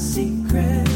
[0.00, 0.88] secret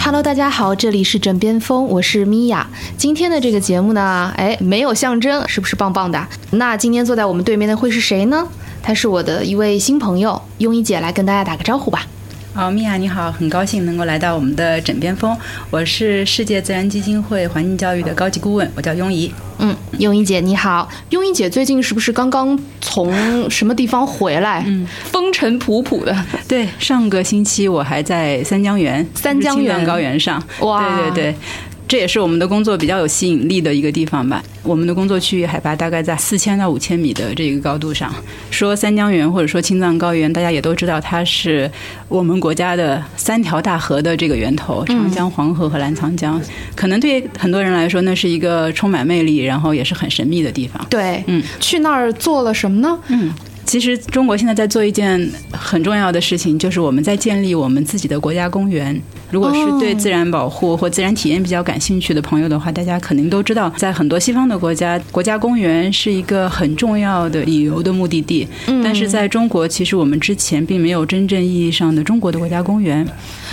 [0.00, 2.68] Hello，大家好，这里是枕边风，我是米娅。
[2.96, 6.26] 今天的这个节目呢，哎，没有象征，是不是棒棒的？
[6.50, 8.46] 那今天坐在我们对面的会是谁呢？
[8.84, 12.06] 她是我的一位新朋友，庸医姐来跟大家打个招呼吧。
[12.52, 15.34] 好，米娅你好，很高兴能够来到我们的枕边风。
[15.70, 19.32] 我是世界自然基金会环境教育的高级顾问，我叫庸怡。
[19.58, 24.62] 嗯，庸医姐你好，庸医姐最近是不是刚刚从什么地方回来？
[24.66, 26.14] 嗯，风尘仆仆的。
[26.46, 30.40] 对，上个星期我还在三江源，三江源高原上。
[30.60, 31.38] 哇对对对。
[31.86, 34.42] 这也是我们的工作比较有吸引力的一个地方吧。
[34.62, 38.12] 我们的工作区域海拔大概在四千到五千米的这个高度上。
[38.50, 41.70] 说三江源或者说青藏高原，大家也都知道它是
[42.08, 46.40] 我们国家的三条大河的这个源头，长江、黄河和澜沧江。
[46.74, 50.84] 可能对很多人来说，那是一个充满魅力，然后也是很神秘的地方。
[50.88, 52.98] 对，嗯，去那儿做了什么呢？
[53.08, 53.32] 嗯，
[53.64, 59.00] 其实中国现在在做一件很重要的事情，就是我们在建立我们自己的国家公园。
[59.30, 68.46] 如果是对自然保护或自然体验比较感兴趣的朋友的话，大家肯定都知道，在很多西方的国家，国家公园是一个很重要的旅游的目的地。
[68.84, 73.04] 但是在中国，其实我们之前并没有真正意义上的中国的国家公园。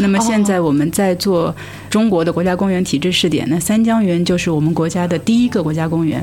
[0.02, 1.56] 那么现在我们在做
[1.90, 6.22] 中国的国家公园体制试点，那三江源就是我们国家的第一个国家公园。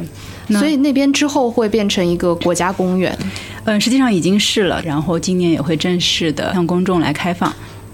[0.51, 3.17] 所以那边之后会变成一个国家公园。
[3.65, 7.53] 嗯，实际上已经是了，然后今年也会正式的向公众来开放。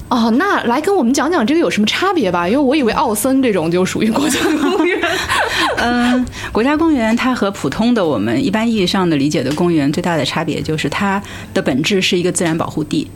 [0.09, 2.47] 哦，那来跟我们讲讲这个有什么差别吧？
[2.47, 5.01] 因为我以为奥森这种就属于国家公园。
[5.79, 11.21] 嗯， 国家公园它和普通的我们一般意义上的理解的公园最大的差别就是它
[11.53, 13.09] 的本质是一个自然保护地。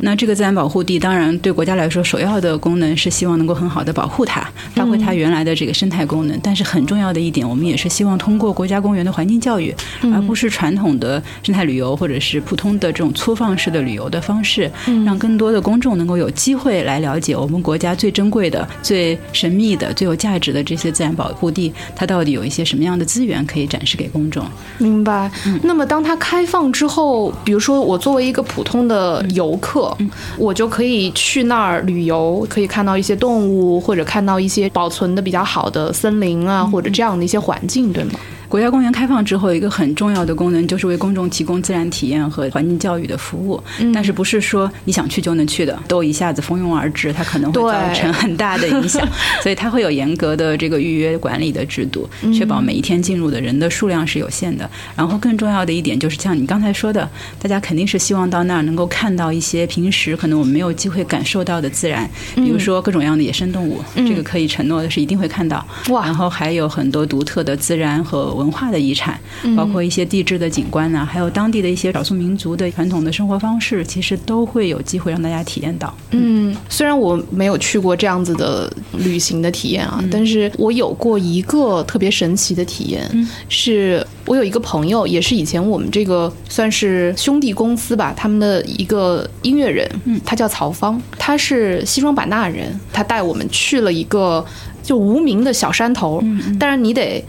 [0.00, 6.38] 嗯，那这个自然保护地，当然对国家来说，首要的功能是希望能够很好的保护它，发挥它原来的这个生态功能。
[6.42, 9.74] 但是很重要的一点，我们也是希望通过国家公园的环境教育，
[10.12, 14.70] 而不是传统的生态旅游或者是普通的这种粗放式的旅游的方式，
[15.04, 24.44] 让更多的公众能够有机会来了解我们国家最珍贵的、最神秘的、最有价值的这些自然保护地，它到底有一些什么样的资源可以展示给公众。
[24.78, 25.30] 明白。
[25.62, 29.89] 那么当它开放之后，比如说我作为一个普通的游客，
[30.36, 38.12] 我就可以去那儿旅游，可以看到一些动物，或者看到一些保存的比较好的森林啊，或者这样的一些环境，对吗？
[38.50, 43.62] 国家公园开放之后，一个很重要的功能就是为公众提供自然体验和环境教育的服务。
[43.94, 49.06] 但是不是说你想去就能去的，都一下子蜂拥而至，它可能会造成很大的影响。
[49.40, 54.68] 所以它会有严格的这个预约管理的制度，确保每一天进入的人的数量是有限的。
[54.96, 57.08] 然后更重要的一点就是像你刚才说的，
[57.40, 65.64] 大家肯定是希望到那儿能够看到一些平时可能我们没有机会感受到的自然，比如说各种各样的野生动物，这个可以承诺的是一定会看到。
[65.90, 69.20] 哇然后还有很多独特的自然和文化的遗产，
[69.56, 75.94] 包括一些地质的景观呐、还有当地的一些少数民族的传统的生活方式，其实都会有机会让大家体验到。
[76.12, 94.44] 嗯，虽然我没有去过这样子的旅行的体验啊，但是我有过一个特别神奇的体验，是我有一个朋友，也是以前我们这个算是兄弟公司吧，他们的一个音乐人，嗯，他叫曹芳，他是西双版纳人，他带我们去了一个
[94.82, 96.22] 就无名的小山头，
[96.58, 97.22] 但是你得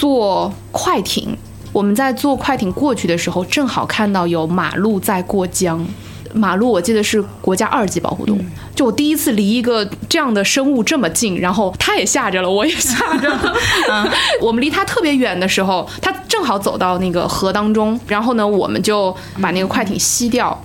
[0.00, 1.36] 坐快艇。
[1.74, 5.86] 我们在坐快艇过去的时候，正好看到有马路在过江。
[6.32, 8.40] 马路我记得是国家二级保护动物，
[8.74, 13.54] 就我第一次离一个这样的生物这么近，然后它也吓着了，我也吓着了。
[14.40, 20.58] 我们离它特别远的时候，它正好走到那个河当中，然后呢，我们就把那个快艇吸掉。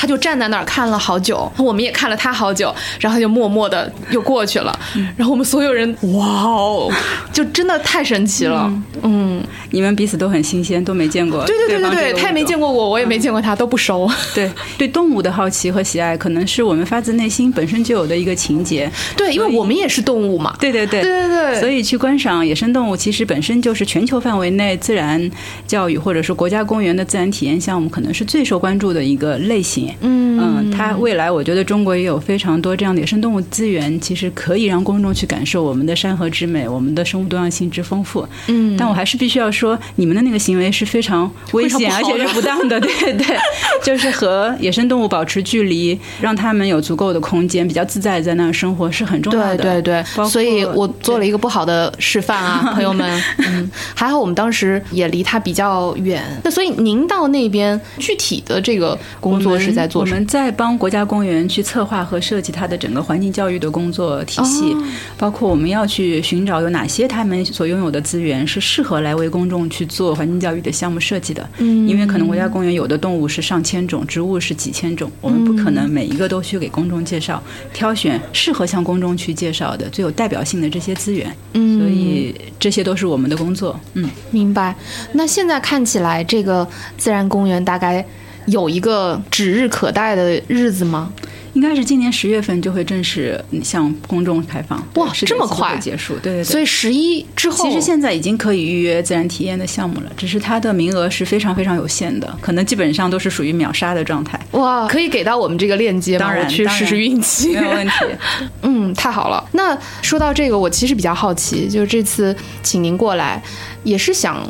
[0.00, 4.78] 他就站在那儿看了好久，我们也看了他好久，然后就默默的又过去了。
[5.16, 6.88] 然后我们所有人，哇哦，
[7.32, 8.72] 就真的太神奇了。
[9.02, 14.08] 嗯，你们彼此都很新鲜，都没见过对对对对对，他也没见过我，我也没见过他，都不熟。
[14.34, 18.90] 对对动物的好奇和喜爱，可能是我们发自内心本身就有的一个情节。
[19.16, 20.56] 对，因为我们也是动物嘛。
[20.60, 25.30] 对对对对对对所以去观赏野生动物，其实本身就是全球范围内自然
[25.66, 29.92] 教育或者是国家公园的自然体验项目，可能是最受关注的一个类型。
[30.00, 38.26] 嗯它未来我觉得中国也有非常多这样的野生动物资源，其实可以让公众去感受我们的山河之美，我们的生物多样性之丰富。
[38.46, 43.36] 嗯但我还是必须要说，你们的那个行为是非常危险而且是不当的， 对对，
[43.82, 49.56] 就是和野生动物保持距离，让它们有足够的空间，比较自在在那儿生活是很重要的。
[49.56, 53.08] 对对所以我做了一个不好的示范啊， 朋友们。
[53.38, 56.22] 嗯，还好我们当时也离它比较远。
[56.44, 60.16] 那所以您到那边具体的这个工作是在做什么？
[60.16, 64.82] 我们在帮国家公园去策划和设计它的整个环境教育的工作体系，哦
[65.16, 71.48] 包括我们要去寻找有哪些他们所拥有的资源是适合来为公众去做环境教育的项目设计的。
[71.58, 77.42] 嗯因为可能国家公园有的动物是上千种，植物是几千种，我们不可能每一个都去给公众介绍，
[77.72, 81.34] 挑选适合向公众去介绍的、最有代表性的这些资源。
[81.54, 83.78] 嗯所以这些都是我们的工作。
[83.94, 84.74] 嗯，明白。
[85.12, 86.66] 那现在看起来，这个
[86.96, 88.04] 自然公园大概
[88.46, 91.12] 有一个指日可待的日子吗？
[91.54, 94.78] 应该是今年十月份就会正式向公众开放。
[94.94, 96.14] 哇对10月就这么快会结束？
[96.14, 96.44] 对对对。
[96.44, 104.38] 所以十一之后，其实现在已经可以预约自然体验的项目了，只是它的名额是非常非常有限的，可能基本上都是属于秒杀的状态。
[104.52, 106.26] 哇，可以给到我们这个链接吗？
[106.26, 107.54] 当然我去试试运气。
[107.58, 107.92] 没有问题。
[108.62, 109.44] 嗯，太好了。
[109.52, 113.42] 那说到这个，我其实比较好奇，就是这次请您过来，
[113.84, 114.46] 也是想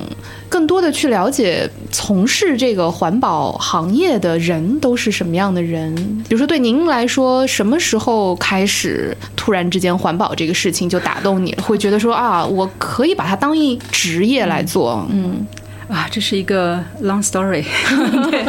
[0.48, 5.94] 更多的去了解从事这个环保行业的人都是什么样的人。
[6.28, 11.62] 比如说，对您来说，什么时候开始突然之间环保这个事情就打动你了？
[11.62, 15.06] 会觉得说啊，我可以把它当一职业来做。
[15.10, 15.46] 嗯
[15.92, 17.64] 啊，这是一个 long story，
[18.30, 18.44] 对，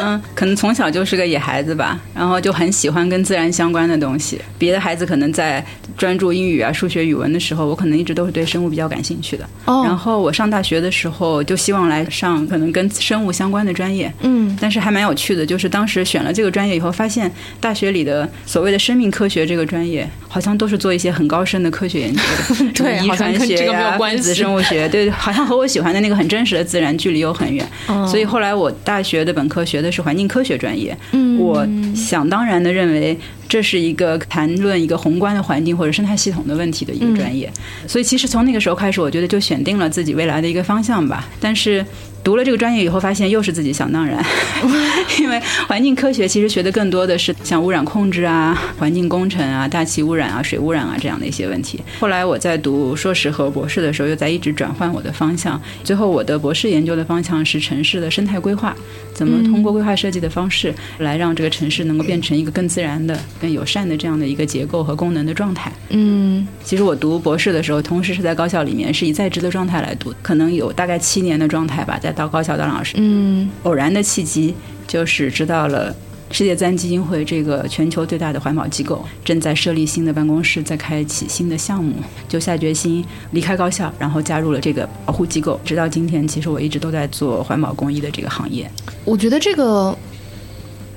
[0.00, 4.40] 嗯，可能从小就是个野孩子吧，然后就很喜欢跟自然相关的东西。
[4.56, 5.64] 别的孩子可能在
[5.96, 9.44] 专注英语啊、数学、语文的时候，我可能一直都是对生物比较感兴趣的。
[9.64, 9.82] 哦。
[9.84, 14.56] 然后我上大学的时候就希望来上可能跟生物相关的专业，嗯。
[14.60, 17.30] 但是还蛮有趣的，就是当时选了这个专业以后，发现
[17.60, 22.22] 大学里的所谓的生命科学这个专业，好像都是做一些很高深的科学研究
[22.64, 27.66] 的，对遗传学呀、 这个没有关分子生物学，对，好像和我喜欢的那个很真实的自然距离又很远。
[27.88, 33.18] 哦所以后来我大学的本科学的是环境科学专业，嗯我想当然的认为
[33.48, 37.50] 这是一个谈论一个宏观的环境或者生态系统的问题的一个专业。
[37.86, 41.26] 所以其实从那个时候开始，我觉得就选定了自己未来的一个方向吧。
[41.40, 41.84] 但是
[42.26, 44.20] 读了这个专业以后，发现又是自己想当然，
[45.20, 51.80] 因为环境科学其实学的更多的是像污染控制啊、环境工程啊、大气污染啊、水污染啊这样的一些问题。
[52.00, 55.62] 后来我在读硕士和博士的时候，又在一直转换我的方向。
[55.84, 58.74] 最后我的博士研究的方向是城市的生态规划，
[59.14, 65.70] 怎么通过规划设计的方式来让这个城市能够变成一个更自然的、更友善的这样的一个结构和功能的状态。
[65.90, 72.94] 嗯其实我读博士的时候，同时是在高校里面是以在职的状态来读，可能有大概七年的状态吧，在到高校当老师。
[72.96, 74.52] 嗯偶然的契机
[74.88, 75.94] 就是知道了。
[76.32, 81.94] 世界自然基金会这个全球最大的环保机构正在设立新的办公室，在开启新的项目，
[82.28, 85.58] 就下决心离开高校，然后加入了这个保护机构。
[85.64, 88.68] 直到今天，其实我一直都在做环保公益的这个行业。
[89.04, 89.96] 我觉得这个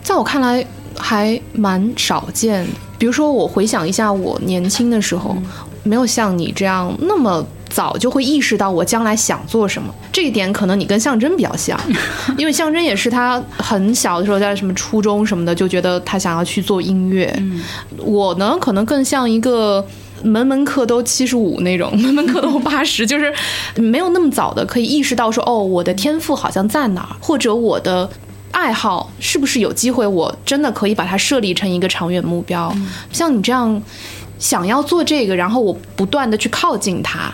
[0.01, 0.65] 在我看来
[0.97, 2.65] 还蛮少见。
[2.97, 5.37] 比如说，我回想一下我年轻的时候，
[5.83, 9.93] 没有像你这样那么早就会意识到我将来想做什么。
[10.11, 11.79] 这一点可能你跟象征比较像，
[12.37, 17.31] 因为象征也是他很小的时候在什么初中什么的就觉得他想要去做音乐。
[17.97, 19.85] 我呢，可能更像一个。
[20.21, 23.33] 门门课都七十五那种， 门门课都八十，就是
[23.77, 28.09] 没有那么早的可以意识到说，哦，我的天赋好像在哪儿，或者我的
[28.51, 32.69] 爱好是不是有机会，我真的可以把它设立成一个长远目标。
[33.13, 33.81] 像你这样
[34.37, 37.33] 想要做这个，然后我不断的去靠近它，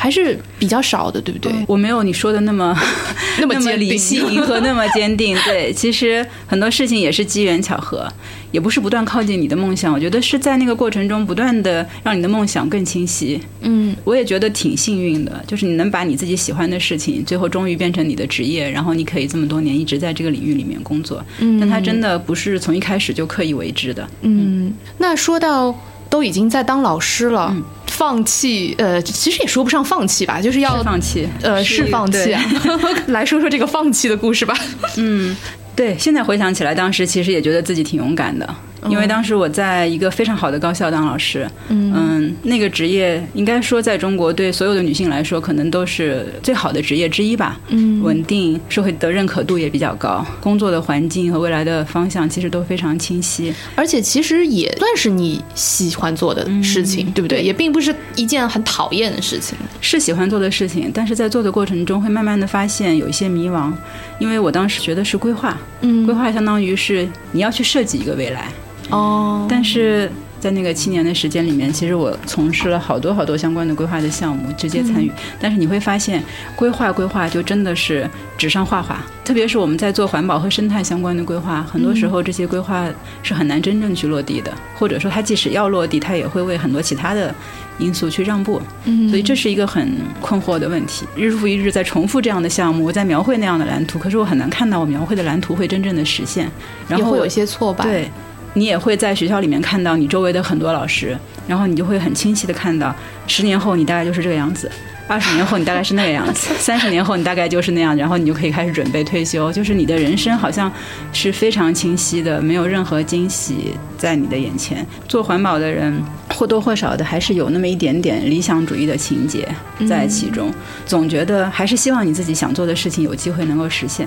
[0.00, 1.52] 还是比较少的，对不对？
[1.66, 2.72] 我没有你说的那么
[3.40, 5.36] 那么理性和那么坚定。
[5.44, 8.06] 对，其实很多事情也是机缘巧合，
[8.52, 9.92] 也不是不断靠近你的梦想。
[9.92, 13.40] 我觉得是在那个过程中不断的让你的梦想更清晰。
[13.62, 21.20] 嗯我也觉得挺幸运的，就是你能把你自己喜欢的事情，最后终于变成你的职业，然后你可以这么多年一直在这个领域里面工作。
[21.40, 24.08] 嗯但它真的不是从一开始就刻意为之的。
[24.22, 24.72] 嗯。
[24.98, 25.76] 那说到
[26.10, 32.40] 都已经在当老师了，嗯放弃呃，其实也说不上放弃吧，就是要是放弃，呃是放弃啊。
[33.08, 34.56] 来说说这个放弃的故事吧。
[34.96, 35.36] 嗯
[35.74, 38.48] 对，现在回想起来，当时其实也觉得自己挺勇敢的，
[38.88, 53.52] 因为当时我在一个非常好的高校当老师，嗯那个职业应该说在中国对所有的女性来说，可能都是最好的职业之一吧，嗯稳定，社会的认可度也比较高，工作的环境和未来的方向其实都非常清晰。
[53.74, 57.38] 而且其实也算是你喜欢做的事情，对不对？
[57.38, 59.56] 对也并不是一件很讨厌的事情。
[59.80, 63.72] 是喜欢做的事情，但是在做的过程中会慢慢的发现有一些迷茫，
[64.18, 68.48] 因为我当时学的是规划，嗯规划相当于是你要去设计一个未来，
[68.90, 75.10] 哦，但是在那个七年的时间里面，其实我从事了好多好多相关的规划的项目，直接参与。
[75.40, 76.22] 但是你会发现，
[76.54, 82.88] 规划规划就真的是纸上画画，特别是我们在做环保和生态相关的规划，很多时候这些规划
[83.22, 87.34] 是很难真正去落地的，或者说它即使要落地，它也会为很多其他的
[87.78, 88.62] 因素去让步。
[88.84, 91.04] 嗯所以这是一个很困惑的问题。
[91.16, 96.48] 日复一日在重复这样的项目，我在描绘那样的蓝图，可是我很难看到我描绘的蓝图会真正的实现。
[96.86, 98.08] 然后也会有一些挫败。，对，
[98.58, 102.94] 你也会在学校里面看到你周围的很多老师，然后你就会很清晰的看到，
[103.26, 104.70] 十年后你大概就是这个样子。
[105.08, 109.50] 二十年后你大概是那个样子，三十年后你大概就是那样，然后你就可以开始准备退休。
[109.50, 110.70] 就是你的人生好像
[111.12, 114.86] 是非常清晰的，没有任何惊喜在你的眼前。
[115.08, 115.98] 做环保的人
[116.34, 119.48] 或多或少的还是有那么一点点理想主义的情节
[119.88, 120.52] 在其中，
[120.84, 124.06] 总觉得还是希望你自己想做的事情有机会能够实现。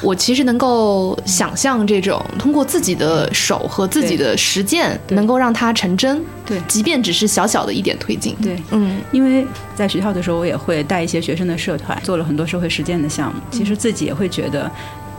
[0.00, 6.24] 我其实能够想象这种通过自己的手和自己的实践，能够让它成真。
[6.52, 8.36] 对即便只是小小的一点推进。
[8.42, 13.40] 对，嗯因为在学校的时候，我也会带一些学生的社团，做了很多社会实践的项目。
[13.50, 14.70] 其实自己也会觉得，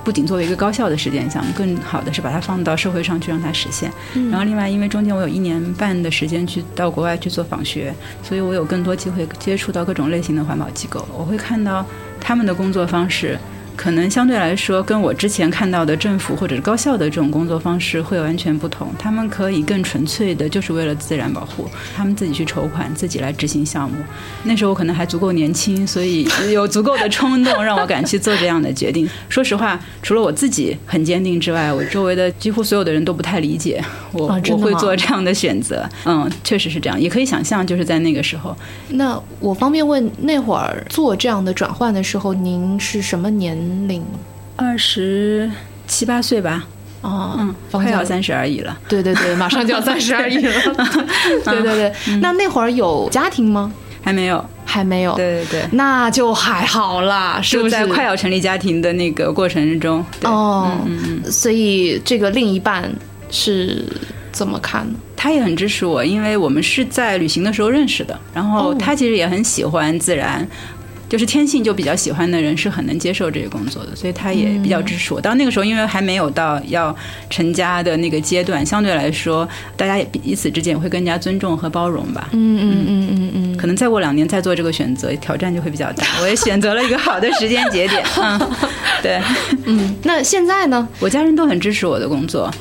[0.03, 3.91] 不仅作为一个高校的实践项目，更好的是把它放到社会上去让它实现。
[4.29, 11.85] 然后另外，因为中间我有一年半的时间去到国外去做访学，所以我有更多机会接触到各种类型的环保机构，我会看到
[12.19, 13.39] 他们的工作方式。
[13.75, 18.89] 可能相对来说，跟我之前看到的政府或者是高校的这种工作方式会完全不同。
[18.97, 23.97] 他们可以更纯粹的，就是为了自然保护，他们自己去筹款，自己来执行项目。
[24.43, 29.09] 那时候我可能还足够年轻，所以有足够的冲动让我敢去做这样的决定。
[29.27, 35.87] 说实话，除了我自己很坚定之外，我周围的几乎所有的人都不太理解我、我会做这样的选择。
[36.05, 38.55] 嗯，确实是这样，也可以想象，就是在那个时候，
[38.89, 44.03] 那我方便问，那会儿做这样的转换的时候，您是什么年龄
[44.55, 45.49] 二十
[45.87, 46.65] 七八岁吧，
[47.01, 47.35] 哦？
[47.39, 48.77] 嗯，快要三十而已了。
[48.87, 50.53] 对对对，马上就要 三十而已了。
[51.45, 53.71] 对对对，那那会儿有家庭吗？
[54.01, 55.15] 还没有，还没有。
[55.15, 57.63] 对对对，那就还好啦，是不？
[57.63, 62.91] 是在快要成立家庭的那个过程中，对哦，嗯嗯，所以这个另一半
[63.31, 63.85] 是
[64.31, 64.95] 怎么看呢？
[65.15, 70.45] 他也很支持我，因为我们是在旅行的时候认识的，然后哦他其实也很喜欢自然。
[71.13, 75.21] 就是天性就比较喜欢的人是很能接受这个工作的，所以他也比较支持我。
[75.21, 76.95] 到那个时候，因为还没有到要
[77.29, 82.29] 成家的那个阶段，相对来说，大家也彼此之间也会更加尊重和包容吧。
[82.31, 83.57] 嗯嗯嗯嗯嗯。
[83.57, 86.03] 可能再过两年再做这个选择，挑战就会比较大。
[86.19, 88.39] 我也选择了一个好的时间节点，嗯，
[89.03, 89.21] 对。
[89.65, 90.89] 嗯，那现在呢？
[90.99, 92.51] 我家人都很支持我的工作。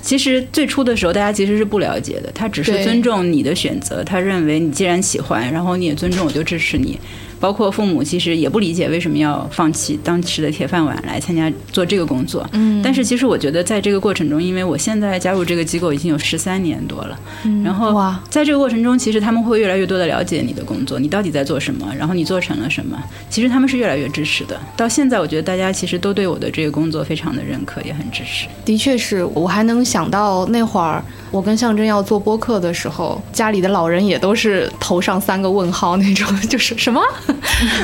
[0.00, 6.98] 其实最初的时候，大家其实是不了解的，他只是尊重你的选择，他认为你既然喜欢，然后你也尊重，我就支持你。
[7.40, 12.46] 包括父母其实也不理解为什么要放弃当时的铁饭碗来参加做这个工作。
[12.52, 23.00] 嗯但是其实我觉得在这个过程中，因为我现在加入这个机构已经有十三年多了，嗯然后哇，在这个过程中，其实他们会越来越多的了解你的工作，你到底在做什么，然后你做成了什么。
[23.28, 24.60] 其实他们是越来越支持的。
[24.76, 28.46] 到现在，我觉得大家其实都对我的这个工作非常的认可，也很支持。
[28.64, 37.00] 的确是我还能想到那会儿我跟象征要做播客的时候，家里的老人也都是头上三个问号那种，就是什么？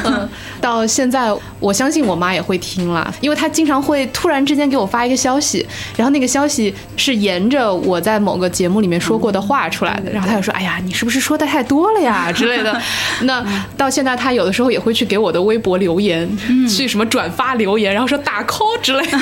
[0.05, 0.29] 嗯，
[0.61, 12.81] 到现在我相信我妈也会听了，因为她经常会突然之间给我发一个消息，然后那个消息是沿着我在某个节目里面说过的话出来的，然后她就说：“哎呀，你是不是说的太多了呀？” 之类的。
[13.23, 13.45] 那
[13.77, 16.29] 到现在，她有的时候也会去给我的微博留言，
[16.69, 19.19] 去什么转发留言，然后说打 call 之类的。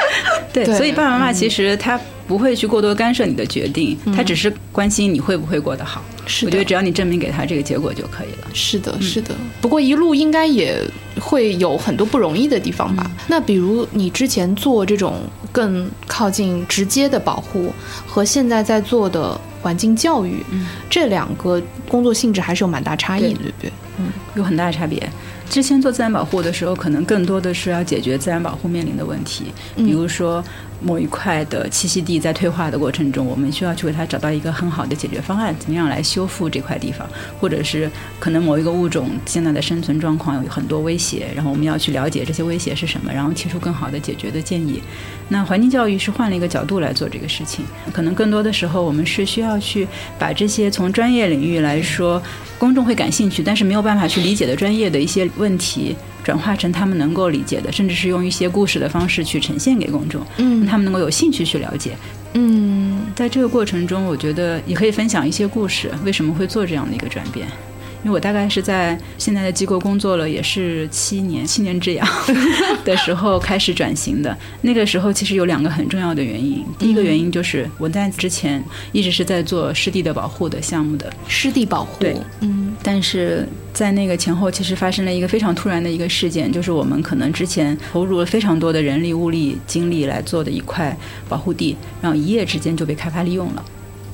[0.52, 6.04] 对，对所以爸爸妈妈其实他不会去过多干涉你的决定，他只是关心你会不会过得好。
[6.26, 8.48] 是的我觉得只要你证明给他这个结果就可以了。
[8.52, 9.34] 是的，是的。
[9.62, 10.78] 不过一路应该也
[11.18, 13.10] 会有很多不容易的地方吧？
[13.26, 17.72] 那比如你之前做这种更靠近直接的保护，
[18.06, 20.44] 和现在在做的环境教育，
[20.90, 23.72] 这两个工作性质还是有蛮大差异的，对对不对？
[24.00, 24.06] 嗯
[24.36, 25.10] 有很大的差别。
[25.50, 30.44] 之前做自然保护的时候，可能更多的是要解决自然保护面临的问题，比如说
[30.80, 37.08] 某一块的栖息地在退化的过程中，我们需要去为它找到一个很好的解决方案，怎么样来修复这块地方，
[37.40, 44.82] 或者是可能某一个物种现在的生存状况有很多威胁，然后我们要去了解这些威胁是什么，然后提出更好的解决的建议。
[45.28, 49.86] 那环境教育是换了一个角度来做这个事情，可能更多的时候我们是需要去
[50.18, 52.22] 把这些从专业领域来说，
[52.56, 61.96] 公众会感兴趣，但是没有办法去理解的专业的一些问题，转化成他们能够理解的，甚至是用一些故事的方式去呈现给公众，嗯让他们能够有兴趣去了解。
[62.34, 67.48] 嗯在这个过程中，我觉得也可以分享一些故事，为什么会做这样的一个转变。
[68.04, 72.06] 因为我大概是在现在的机构工作了，也是七年七年之痒
[72.84, 74.36] 的时候开始转型的。
[74.62, 78.62] 那个时候其实有两个很重要的原因，第一个原因就是我在之前
[78.92, 90.96] 一直是在做湿地的保护的项目的，湿地保护，对，嗯但是在那个前后，其实发生了一个非常突然的一个事件，就是我们可能之前投入了非常多的人力、物力、精力来做的一块
[91.28, 93.64] 保护地，然后一夜之间就被开发利用了。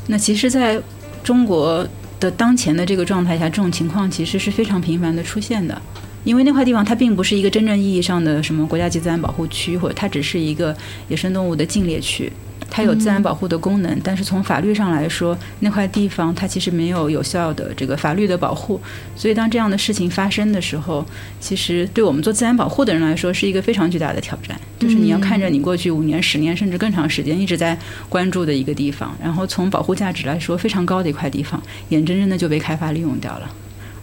[0.07, 0.81] 那其实，在
[1.23, 1.87] 中国
[2.25, 5.81] 的当前的这个状态下，这种情况其实是非常频繁的出现的。
[6.25, 10.75] 因为那块地方它并不是一个真正意义上的什么国家级自然保护区，或者它只是一个
[11.09, 12.33] 野生动物的禁猎区，
[12.71, 18.81] 它有自然保护的功能，但是从法律上来说，那块地方它其实没有有效的这个法律的保护，
[19.15, 21.07] 所以当这样的事情发生的时候，
[21.41, 27.79] 其实对我们做自然保护的人来说是一个非常巨大的挑战，就是你要看着你过去五年、十年甚至更长时间一直在
[28.09, 33.51] 关注的一个地方，然后从保护价值来说非常高的一块地方，眼睁睁的就被开发利用掉了。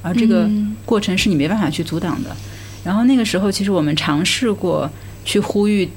[0.01, 0.49] 而这个
[0.85, 2.35] 过程是你没办法去阻挡的。
[2.83, 4.89] 然后那个时候，其实我们尝试过
[5.23, 5.87] 去呼吁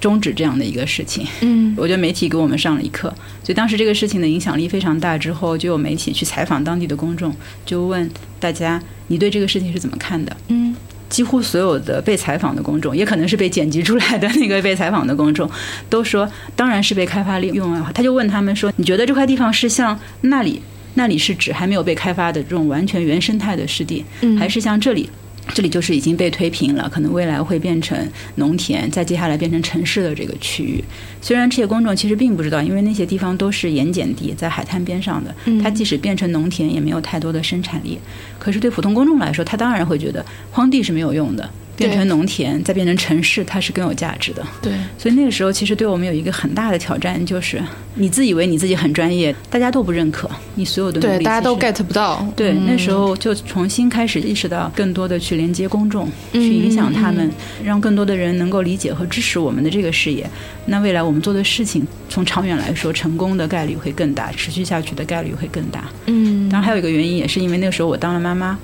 [0.00, 1.26] 终止这样的一个事情。
[1.42, 3.08] 嗯我觉得媒体给我们上了一课，
[3.44, 5.16] 所以当时这个事情的影响力非常大。
[5.16, 7.34] 之后就有媒体去采访当地的公众，
[7.66, 10.34] 就问大家你对这个事情是怎么看的？
[10.48, 10.74] 嗯
[11.10, 15.50] 几乎所有的被采访的公众，也可能是被剪辑出来的那个被采访的公众，
[15.90, 17.90] 都说当然是被开发利用啊。
[17.92, 20.62] 他就问他们说：“你觉得这块地方是像那里？
[20.94, 25.10] 那里是指还没有被开发的这种完全原生态的湿地，嗯还是像这里？”
[25.48, 27.98] 这里就是已经被推平了，可能未来会变成
[28.36, 30.82] 农田，再接下来变成城市的这个区域。
[31.20, 37.98] 虽然这些公众其实并不知道，因为那些地方都是盐碱地，在海滩边上的，它即使变成农田，也没有太多的生产力。
[38.38, 41.50] 可是对普通公众来说，他当然会觉得荒地是没有用的，
[41.86, 44.46] 变成农田再变成城市，它是更有价值的。
[44.62, 47.62] 对，所以那个时候，其实对我们有一个很大的挑战，就是
[47.94, 52.26] 你自以为你自己很专业，大家都不认可你所有的努力，对，大家都 get 不到。
[52.36, 57.30] 对，嗯那时候就重新开始意识到，更多的去连接公众，嗯去影响他们，
[57.64, 60.28] 让更多的人能够理解和支持我们的这个事业。
[60.66, 65.90] 那未来我们做的事情，从长远来说，成功的概率会更大，持续下去的概率会更大。
[66.06, 68.58] 嗯，当然，还有一个原因，也是因为那个时候我当了妈妈。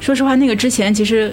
[0.00, 1.32] 说实话，那个之前其实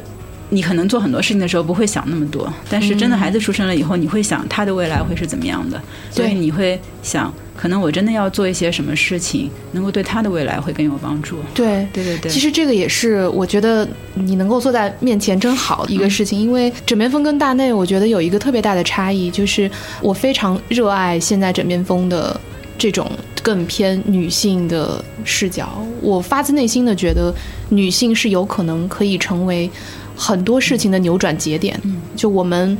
[0.49, 11.37] 你可能做很多事情的时候不会想那么多，但是真的孩子出生了以后，你会想他的未来会是怎么样的，所以对你会想，可能我真的要做一些什么事情，能够对他的未来会更有帮助。
[11.53, 11.87] 对。
[11.93, 19.69] 对对对，其实这个也是我觉得你能够坐在面前真好的一个事情，因为枕边风跟大内，我觉得有一个特别大的差异，就是
[20.01, 22.39] 我非常热爱现在枕边风的
[22.77, 23.09] 这种
[23.43, 27.33] 更偏女性的视角，我发自内心的觉得
[27.69, 29.69] 女性是有可能可以成为
[30.19, 31.81] 很多事情的扭转节点。
[32.15, 32.77] 就我们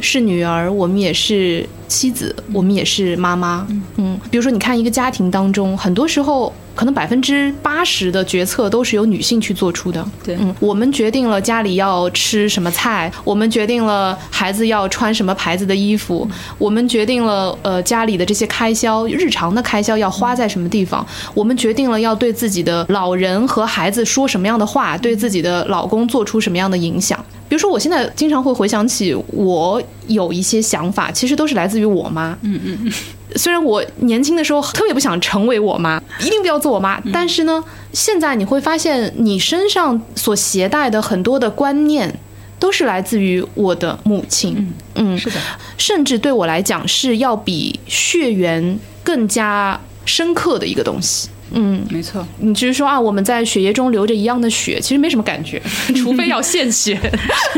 [0.00, 3.66] 是女儿，我们也是妻子，我们也是妈妈。
[3.96, 10.06] 嗯，比如说你看一个家庭当中，很多时候可能百分之八十的决策都是由女性去做出的。
[10.24, 27.24] 对嗯，我们决定了家里要吃什么菜，我们决定了孩子要穿什么牌子的衣服，我们决定了呃家里的这些开销，日常的开销要花在什么地方，我们决定了要对自己的老人和孩子说什么样的话，对自己的老公做出什么样的影响。
[27.48, 32.36] 比如说，我现在经常会回想起我有一些想法，其实都是来自于我妈。
[32.42, 32.92] 嗯嗯嗯。
[33.36, 42.18] 虽然我年轻的时候特别不想成为我妈，一定不要做我妈，但是呢，现在你会发现你身上所携带的很多的观念。
[42.60, 45.36] 都是来自于我的母亲，嗯，是的，
[45.76, 51.28] 甚至对我来讲是要比血缘更加深刻的一个东西。
[51.52, 55.60] 嗯，没错，你只是说啊，我们在血液中流着一样的血，其实没什么感觉，
[55.96, 56.94] 除非要献血，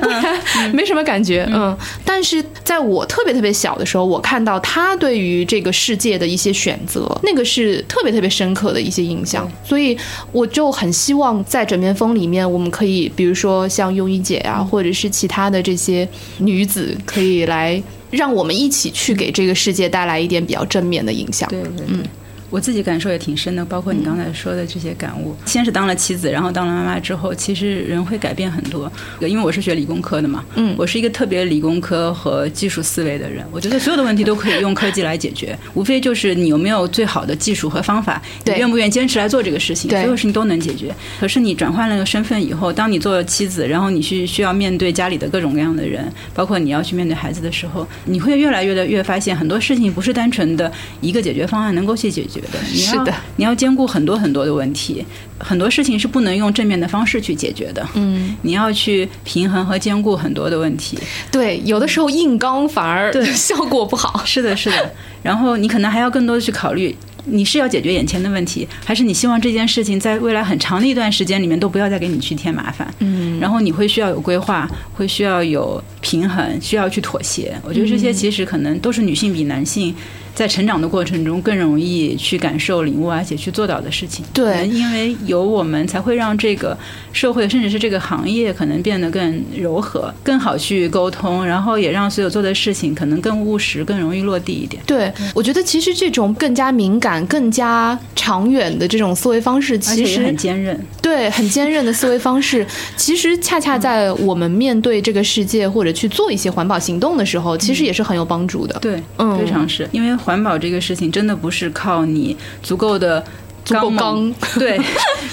[0.00, 0.40] 不然
[0.72, 1.48] 没什么感觉。
[1.52, 9.96] 嗯，但是在我特别特别小的时候，我看到他对于这个世界的一些选择，那个是特别特别深刻的一些印象，所以
[10.32, 16.06] 我就很希望在枕边风里面，我们可以比如说像庸医姐啊，或者是其他的这些
[16.38, 21.48] 女子，可以来让我们一起去给这个世界带来一点比较正面的影响。
[21.48, 22.06] 对对对。
[22.50, 25.34] 我自己感受也挺深的，包括你刚才说的这些感悟。
[25.44, 28.90] 先是当了妻子，然后当了妈妈之后，其实人会改变很多。
[29.20, 33.44] 因为我是学理工科的嘛，嗯我是一个特别理工科和技术思维的人。
[33.50, 40.94] 我觉得 所有的问题都可以用科技来解决，无非就是你有没有最好的技术和方法，你对愿不愿意坚持来做这个事情，对所有事情都能解决。
[41.18, 52.48] 可是你转换了个身份以后，当你做了妻子，然后你去需要面对家里的各种各样的人，包括你要去面对孩子的时候，你会越来越的越发现很多事情不是单纯的一个解决方案能够去解决的。
[52.72, 55.04] 你要是的，你要兼顾很多很多的问题，
[55.38, 57.86] 很多事情是不能用正面的方式去解决的。
[57.94, 60.98] 嗯，你要去平衡和兼顾很多的问题。
[61.30, 64.22] 对，有的时候硬刚反而对 效果不好。
[64.24, 64.92] 是的，是的。
[65.22, 66.94] 然后你可能还要更多的去考虑
[67.24, 72.86] 你是要解决眼前的问题，还是你希望这件事情在未来很长的一段时间里面都不要再给你去添麻烦？
[73.00, 77.52] 嗯，然后你会需要有规划，会需要有平衡，需要去妥协。
[77.64, 79.92] 我觉得这些其实可能都是女性比男性。
[80.36, 84.22] 在成长的过程中，更容易去感受、领悟，而且去做到的事情。
[84.34, 86.76] 对，因为有我们，才会让这个
[87.10, 94.82] 社会，甚至是这个行业，可能变得更柔和、更好去沟通，然后也让所有做的事情可能更务实、更容易落地一点。
[94.86, 100.78] 对，我觉得其实这种更加敏感、更加长远的这种思维方式，其实很坚韧。
[101.00, 108.78] 对，很坚韧的思维方式， 其实恰恰在我们面对这个世界或者去做一些环保行动的时候，其实也是很有帮助的。
[108.80, 110.14] 对，嗯，非常是因为。
[110.26, 113.24] 环保这个事情真的不是靠你足够的
[113.64, 114.76] 刚刚 对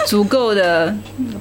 [0.06, 0.96] 足够的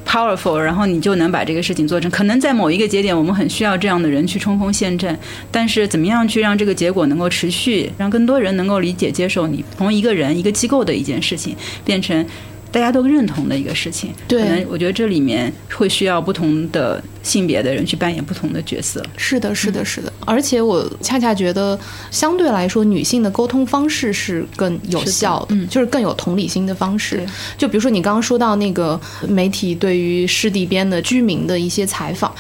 [0.07, 2.11] powerful，然后你就能把这个事情做成。
[2.11, 5.19] 可能在某一个节点，我们很需要这样的人去冲锋陷阵，
[5.51, 12.27] 但是怎么样去让这个结果能够持续，让更多人能够理解接受你，从一个人一个机构的一件事情变成。
[12.73, 19.05] 大家都认同的一个事情，对，可能我觉得这里面会需要不同的性别的人去扮演不同的角色。
[19.17, 20.13] 是的，是的，是的。
[20.27, 21.79] 而且我恰恰觉得，
[22.11, 27.27] 相对来说，女性的沟通方式是更有效的，就是更有同理心的方式。
[27.57, 32.35] 就比如说你刚刚说到那个媒体对于湿地边的居民的一些采访，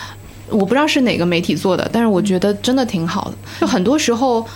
[0.49, 3.37] 我不知道是哪个媒体做的，但是我觉得真的挺好的。
[3.61, 4.47] 就很多时候。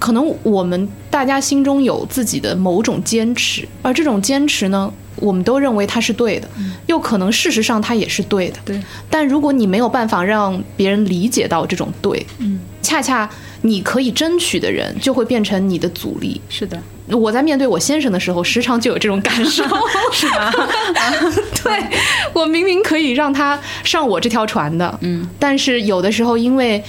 [0.00, 6.48] 可能我们大家心中有自己的某种坚持，而这种坚持呢，我们都认为它是对的，
[6.86, 8.58] 又可能事实上它也是对的。
[8.64, 8.80] 对。
[9.08, 13.28] 但如果你没有办法让别人理解到这种对，嗯，恰恰
[13.62, 16.40] 你可以争取的人就会变成你的阻力。
[16.48, 16.80] 是的。
[17.08, 19.64] 我在面对我先生的时候，时常就有这种感受，
[20.12, 20.52] 是吧？
[21.62, 21.82] 对，
[22.32, 26.82] 我明明可以让他上我这条船的，嗯，但是有的时候因为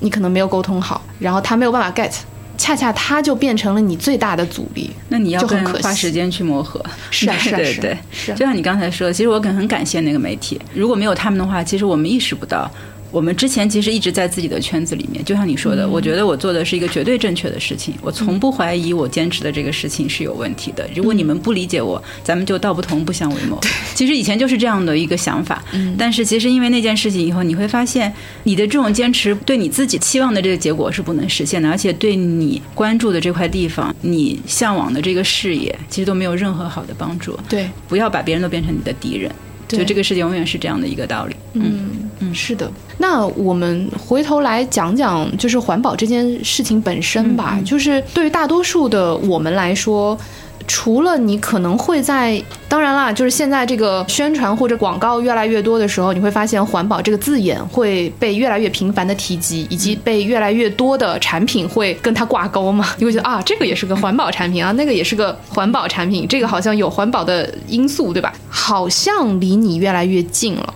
[0.00, 2.12] 你可能没有沟通好，然后他没有办法 get。
[2.56, 6.84] 恰恰它就变成了你最大的阻力，那你要更花时间去磨合。
[7.10, 8.32] 是啊， 是啊，是对，是。
[8.34, 12.70] 就像你刚才说的，其实我很很感谢那个媒体，如果没有他们的话，其实我们意识不到。
[13.16, 20.86] 我们之前其实一直在自己的圈子里面，就像你说的，我觉得我做的是一个绝对正确的事情，我从不怀疑我坚持的这个事情是有问题的。
[20.94, 23.58] 如果你们不理解我，咱们就道不同不相为谋。
[23.94, 25.64] 其实以前就是这样的一个想法，
[25.96, 37.34] 但是其实因为那件事情以后，你会发现你的这种坚持对你自己期望的这个结果是不能实现的，而且对你关注的这块地方、你向往的这个事业，其实都没有任何好的帮助。
[37.48, 39.32] 对，不要把别人都变成你的敌人。
[39.68, 41.36] 就这个世界永远是这样的一个道理。
[41.54, 42.70] 嗯嗯，是的。
[42.98, 47.60] 那我们回头来讲讲，就是环保这件事情本身吧。
[47.64, 50.18] 就是对于大多数的我们来说。
[50.66, 62.88] 除了你可能会在，当然啦，就是现在这个宣传或者广告越来越多的时候，你会发现环保这个字眼会被越来越频繁的提及，以及被越来越多的产品会跟它挂钩嘛？
[62.98, 68.32] 你会觉得啊，这个也是个环保产品啊，那个也是个环保产品，这个好像有环保的因素，对吧？
[68.48, 70.74] 好像离你越来越近了，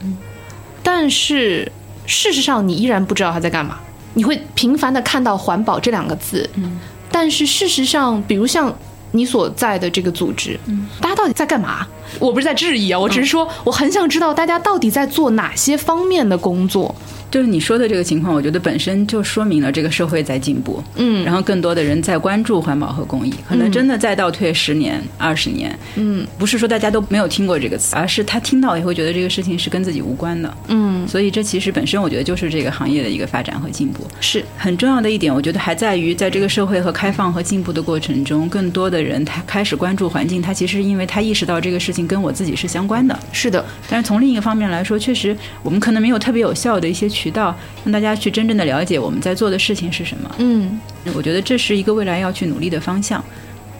[0.82, 1.70] 但是
[2.06, 3.78] 事实上你依然不知道它在干嘛。
[4.14, 6.78] 你会频繁的看到环保这两个字，嗯，
[7.10, 8.72] 但是事实上，比如像。
[9.12, 10.58] 你所在的这个组织，
[11.00, 11.86] 大家到底在干嘛？
[12.18, 16.94] 我不是在质疑啊，我只是说，我很想知道大家到底在做哪些方面的工作。
[17.30, 23.32] 就是你说的这个情况，我觉得本身就说明了这个社会在进步，嗯，然后更多的人在关注环保和公益。
[23.48, 35.32] 可能真的再倒退十年、二十年，嗯，不是说大家都没有听过这个词，而是他听到也会觉得这个事情是跟自己无关的，嗯，所以这其实本身我觉得就是这个行业的一个发展和进步，是很重要的一点。
[35.32, 43.64] 我觉得还在于在这个社会和开放和进步的过程中，更多的人他开始关注环境，他其实因为他意识到这个事情跟我自己是相关的，是的。
[43.88, 50.34] 但是从另一个方面来说，确实我们可能没有特别有效的一些渠道让大大家去真正的了解我们在做的事情是什么？
[50.38, 50.80] 嗯，
[51.14, 53.22] 我觉得这是一个未来要去努力的方向。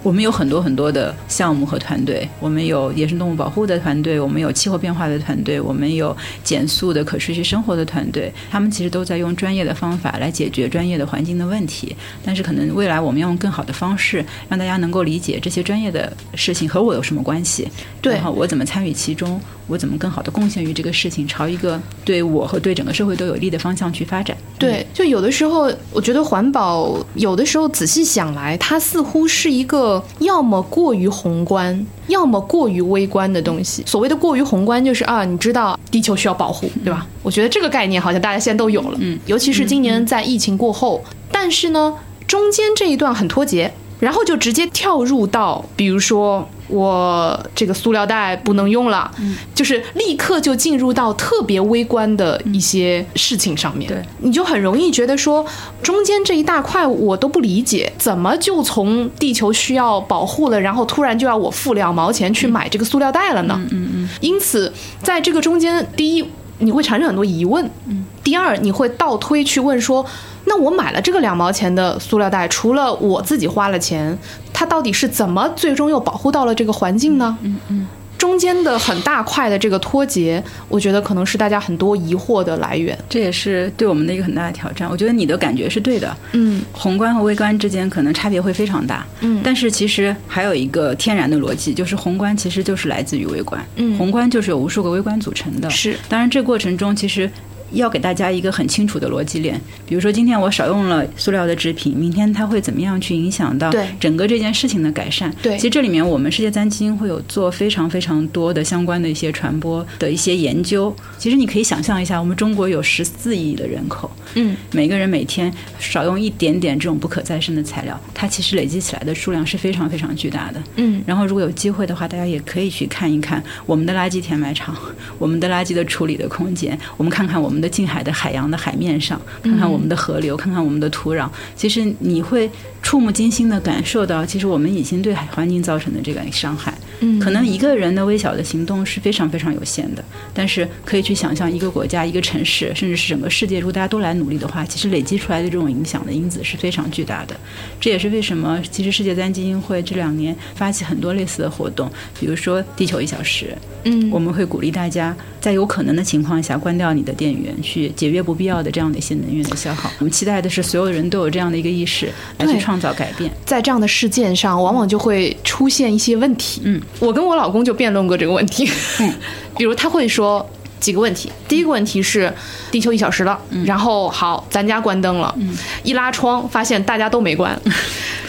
[0.02, 8.32] 我们有很多很多的项目和团队，我们有野生动物保护的团队，我们有气候变化的团队，我们有减速的可持续生活的团队。
[8.50, 11.94] 他们其实都在用专业的方法来解决专业的环境的问题。
[12.24, 17.68] 但是可能未来我们要用更好的方式，让大家能够理解这些专业的事情和我有什么关系，
[18.00, 24.34] 对，然后我怎么参与其中，我怎么更好的贡献于这个事情，朝一个对我和对整个社会都有利的方向去发展。
[24.58, 29.89] 对，就有的时候我觉得环保，有的时候仔细想来，它似乎是一个。
[30.18, 33.82] 要么过于宏观，要么过于微观的东西。
[33.86, 37.06] 所谓的过于宏观，就是啊，你知道地球需要保护，对吧？
[37.22, 41.02] 我觉得这个概念好像大家现在都有了，嗯，尤其是今年在疫情过后。
[41.32, 41.94] 但是呢，
[42.26, 49.10] 中间这一段很脱节，然后就直接跳入到，比如说我这个塑料袋不能用了，
[49.54, 53.88] 就是立刻就进入到特别微观的一些事情上面。
[53.88, 55.44] 对，你就很容易觉得说，
[55.82, 63.60] 中间这一大块我都不理解，怎么就从地球需要保护了，然后突然就要我付两毛钱去买这个塑料袋了呢？
[63.70, 64.08] 嗯嗯。
[64.20, 66.24] 因此，在这个中间，第一
[66.58, 70.06] 你会产生很多疑问，嗯，第二你会倒推去问说。
[70.50, 74.18] 那我买了这个两毛钱的塑料袋，除了我自己花了钱，
[74.52, 77.38] 它到底是怎么最终又保护到了这个环境呢？
[77.42, 77.86] 嗯嗯，
[78.18, 82.98] 中间的很大块的这个脱节，我觉得可能是大家很多疑惑的来源。
[83.08, 84.90] 这也是对我们的一个很大的挑战。
[84.90, 86.16] 我觉得你的感觉是对的。
[86.32, 89.06] 嗯，宏观和微观之间可能差别会非常大。
[89.20, 93.64] 嗯，但是其实还有一个天然的逻辑，就是宏观其实就是来自于微观。
[93.76, 95.70] 嗯，宏观就是有无数个微观组成的。
[95.70, 97.30] 是，当然这过程中其实。
[97.72, 105.32] 要给大家一个很清楚的逻辑链，比如说今天我少用了塑料的制品，明天它会怎么样去影响到整个这件事情的改善？
[105.42, 110.94] 对，其实这里面我们世界簪基金会有做非常非常多的相关的一些传播的一些研究。
[111.18, 120.62] 其实你可以想象一下，我们中国有十四亿的人口，嗯，每个人每天少用一点点这种不可再生的材料，它其实累积起来的数量是非常非常巨大的。
[120.76, 124.76] 嗯，然后如果有机会的话，大家也可以去看一看我们的垃圾填埋场，
[125.18, 128.40] 我们的垃圾的处理的空间，我们看看我们的近海的海洋。
[128.50, 132.50] 的海面上，看看我们的河流，看看我们的土壤，其实你会
[132.82, 136.74] 触目惊心的感受到，其实我们已经对海环境造成的这个伤害。
[136.98, 140.02] 嗯，可能一个人的微小的行动是非常非常有限的，
[140.34, 147.36] 但是可以去想象一个国家、一个城市，甚至是整个世界，如果大家都来努力的话，其实累积出来的这种影响的因子是非常巨大的。
[147.80, 153.56] 这也是为什么，其实世界自然基金会这两年发起很多类似的活动，比如说地球一小时。
[153.84, 159.90] 嗯，我们会鼓励大家在有可能的情况下关掉你的电源，去节约不必要的这样的一些能源的消耗。
[159.98, 163.30] 我们期待的是所有人都有这样的一个意识来去创造改变。
[163.44, 166.60] 在这样的事件上，往往就会出现一些问题。
[166.64, 168.70] 嗯，我跟我老公就辩论过这个问题。
[169.00, 169.12] 嗯，
[169.56, 172.32] 比如他会说几个问题，第一个问题是
[172.70, 175.34] 地球一小时了，然后好，咱家关灯了，
[175.82, 177.58] 一拉窗发现大家都没关。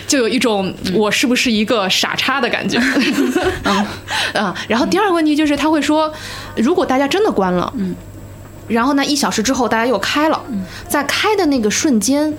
[0.07, 2.77] 就有一种我是不是一个傻叉的感觉，
[3.63, 3.85] 嗯
[4.35, 6.13] 嗯，然后第二个问题就是他会说，
[6.57, 7.95] 如果大家真的关了，嗯，
[8.71, 10.41] 然后呢一小时之后大家又开了，
[10.87, 12.33] 在开的那个瞬间，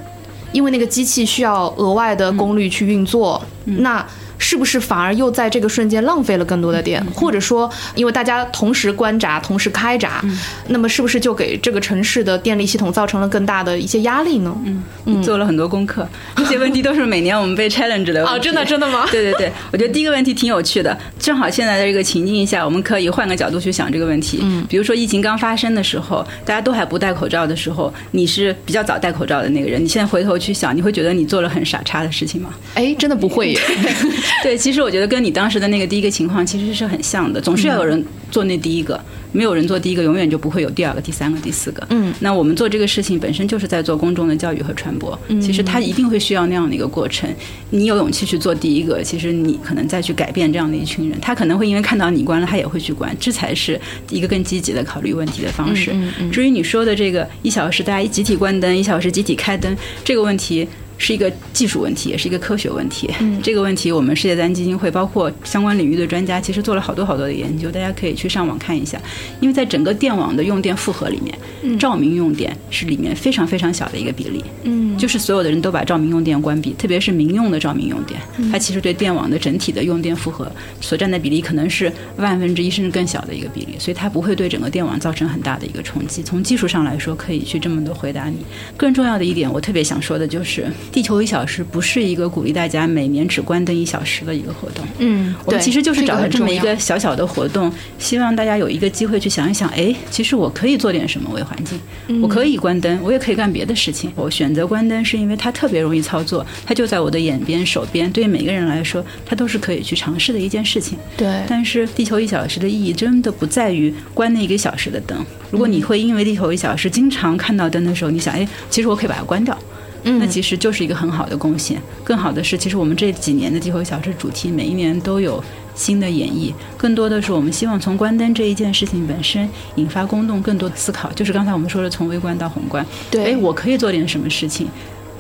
[0.53, 4.05] 因为那个机器需要额外的功率去运作，那。
[4.39, 7.03] 是不是反而又在这个瞬间浪费了更多的电？
[7.15, 10.23] 或者说，因为大家同时关闸、同时开闸，
[10.69, 14.57] 那么是不是就给这个城市的电力系统造成了更大的一些压力呢？
[15.05, 18.25] 嗯，做了很多功课，这些问题都是每年我们被 challenge 的。
[18.27, 19.07] 哦，真的真的吗？
[19.11, 20.97] 对对对，我觉得第一个问题挺有趣的。
[21.19, 24.41] 正好现在的这个情境下，我们可以换个角度去想这个问题。
[24.43, 29.83] 嗯，比如说疫情刚发生的时候，大家都还不戴口罩的时候，你是比较早戴口罩的那个人。
[29.83, 32.51] 你现在回头去想，你会觉得你做了很傻叉的事情吗？
[32.75, 33.61] 哎，真的不会耶。
[34.43, 41.87] 对，其实我觉得跟你当时的那个第一个情况其实是很像的，总是要有人做那第一个，没有人做第一个，永远就不会有第二个、第三个、第四个。
[41.91, 47.29] 嗯，那我们做这个事情本身就是在做公众的教育和传播，其实它一定会需要那样的一个过程。
[47.71, 55.95] 你有勇气去做第一个，其实你可能再去改变这样的一群人，他可能会因为看到你关了，他也会去关，这才是一个更积极的考虑问题的方式。
[56.33, 60.67] 至于你说的这个一小时大家一集体关灯，一小时集体开灯这个问题。
[61.03, 63.11] 是一个技术问题，也是一个科学问题。
[63.19, 69.01] 嗯，这个问题我们世界自然基金会包括相关领域的专家，其实做了好多好多的研究，大家可以去上网看一下。
[69.41, 74.45] 因为在整个电网的用电负荷里面，照明用电是里面非常非常小的一个比例。
[74.63, 78.21] 嗯，就是所有的人都把照明用电关闭，特别是民用的照明用电，
[78.53, 80.49] 它其实对电网的整体的用电负荷
[80.81, 86.23] 所占的比例可能是万分之一甚至更小的一个比例，所以它不会对整个电网造成很大的一个冲击。
[86.23, 88.37] 从技术上来说，可以去这么的回答你。
[88.77, 90.71] 更重要的一点，我特别想说的就是。
[90.93, 94.85] 地球一小时不是一个鼓励大家每年只关灯一小时的一个活动。
[94.99, 104.13] 嗯，我们其实就是找了这么一个小小的活动，希望大家有一个机会去想一想，哎，其实我可以做点什么为环境，我可以关灯，我也可以干别的事情。
[104.15, 110.99] 我选择关灯是因为它特别容易操作，它就在我的眼边、手边，对于每个人来说，它都是可以去尝试的一件事情。
[111.17, 111.43] 对。
[111.49, 115.25] 但是地球一小时的意义真的不在于关那一个小时的灯。
[115.51, 119.57] 如果你会因为地球一小时经常看到灯的时候，你想，哎，其实我可以把它关掉。
[120.05, 121.81] 那其实就是一个很好的贡献。
[122.03, 125.43] 更好的是，其实我们这几年的地球小时主题，每一年都有
[125.75, 126.53] 新的演绎。
[126.77, 131.11] 更多的是，我们希望从关灯这一件事情本身引发公众更多的思考。
[131.13, 132.85] 就是刚才我们说的，从微观到宏观。
[133.11, 134.69] 对，哎，我可以做点什么事情。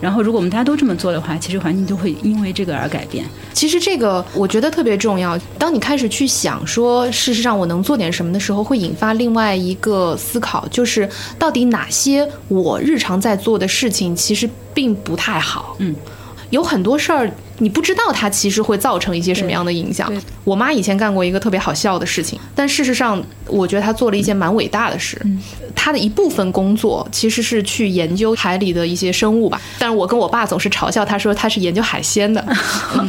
[0.03, 3.25] 然后，如果我们大家都这么做的话，其实环境就会因为这个而改变。
[3.53, 5.38] 其实这个我觉得特别重要。
[5.57, 15.77] 当你开始去想说，事实上我能做点什么的时候，会引发另外一个思考，就是到底哪些我日常在做的事情其实并不太好。
[15.79, 15.95] 嗯，
[16.51, 17.31] 有很多事儿。
[17.62, 20.12] 你不知道它其实会造成一些什么样的影响。
[20.42, 25.16] 我妈以前干过一个特别好笑的事情，但事实上，我觉得她做了一件蛮伟大的事。
[25.72, 32.44] 她的一部分工作其实是去研究海里的一些生物吧，但是我跟我爸总是嘲笑她说她是研究海鲜的。
[32.98, 33.09] 嗯，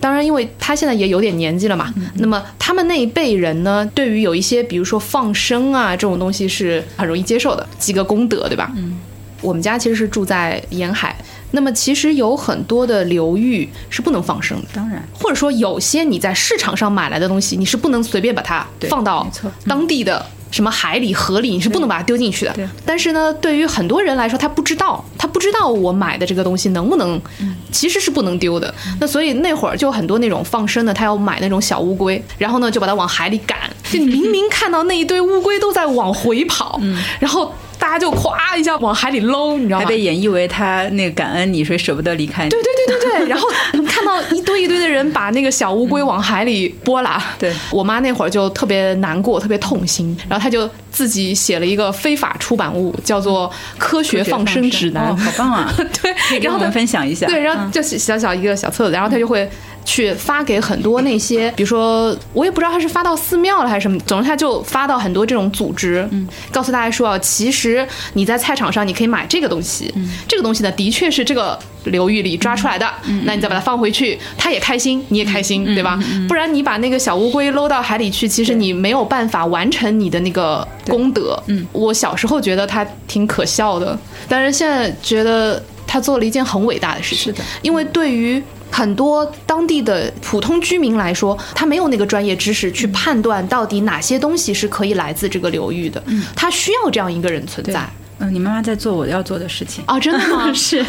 [0.00, 8.72] 当然，因为她现在也有点年纪了嘛，那么他们那一辈人呢，对于有一些比如说放生啊这种东西是很容易接受的，几个功德，对吧？
[8.76, 8.98] 嗯，
[9.40, 11.16] 我们家其实是住在沿海，
[11.54, 14.68] 那么其实有很多的流域是不能放生的。
[14.74, 19.26] 当然，或者说有些你在市场上买来的东西，你是不能随便把它放到
[19.66, 22.52] 当地的什么海里、河里，你是不能把它丢进去的。
[22.52, 22.68] 对。
[22.84, 27.54] 但是呢，对于很多人来说，他不知道，他不知道我买的这个东西能不能，嗯。
[27.72, 28.72] 其实是不能丢的。
[29.00, 33.58] 那所以那会儿就很多那种放生的，他要买那种小乌龟，然后呢就把它往海里赶，
[33.90, 36.80] 就你明明看到那一堆乌龟都在往回跑，
[37.18, 37.52] 然后
[37.84, 39.84] 大家就咵一下往海里搂，你知道吗？
[39.84, 42.48] 还被演绎为他那个感恩你，所以舍不得离开你。
[42.48, 43.46] 对对对对对，然后
[43.86, 55.70] 看到一堆一堆的人把那个小乌龟往海里拨拉，对我妈那会儿就特别难过，特别痛心，然后她就自己写了一个非法出版物，叫做《科学放生指南》哦，好棒啊！
[56.02, 57.26] 对，可以跟我们分享一下。
[57.26, 59.46] 对，然后嗯就是小小一个小册子，然后她就会
[59.84, 69.92] 去发给很多那些， 比如说我也不知道他是发到寺庙了还是什么，总之他就发到很多这种组织，嗯，告诉大家说啊，其实你在菜场上你可以买这个东西，
[70.26, 73.22] 这个东西呢的确是这个流域里抓出来的，嗯。
[73.26, 75.98] 那你再把它放回去，他也开心，你也开心，对吧？
[76.28, 81.42] 不然你把那个小乌龟搂到海里去，其实你没有办法完成你的那个功德。
[81.46, 87.24] 嗯，我小时候觉得他挺可笑的，但是现在觉得他做了一件很伟大的事情。
[87.24, 88.42] 是的，因为对于
[88.74, 96.02] 很多当地的普通居民来说，他没有那个专业知识去判断到底哪些东西是可以来自这个流域的，
[96.34, 97.88] 他需要这样一个人存在。
[98.18, 99.82] 嗯，你妈妈在做我要做的事情。
[99.88, 100.52] 哦，真的吗？
[100.54, 100.84] 是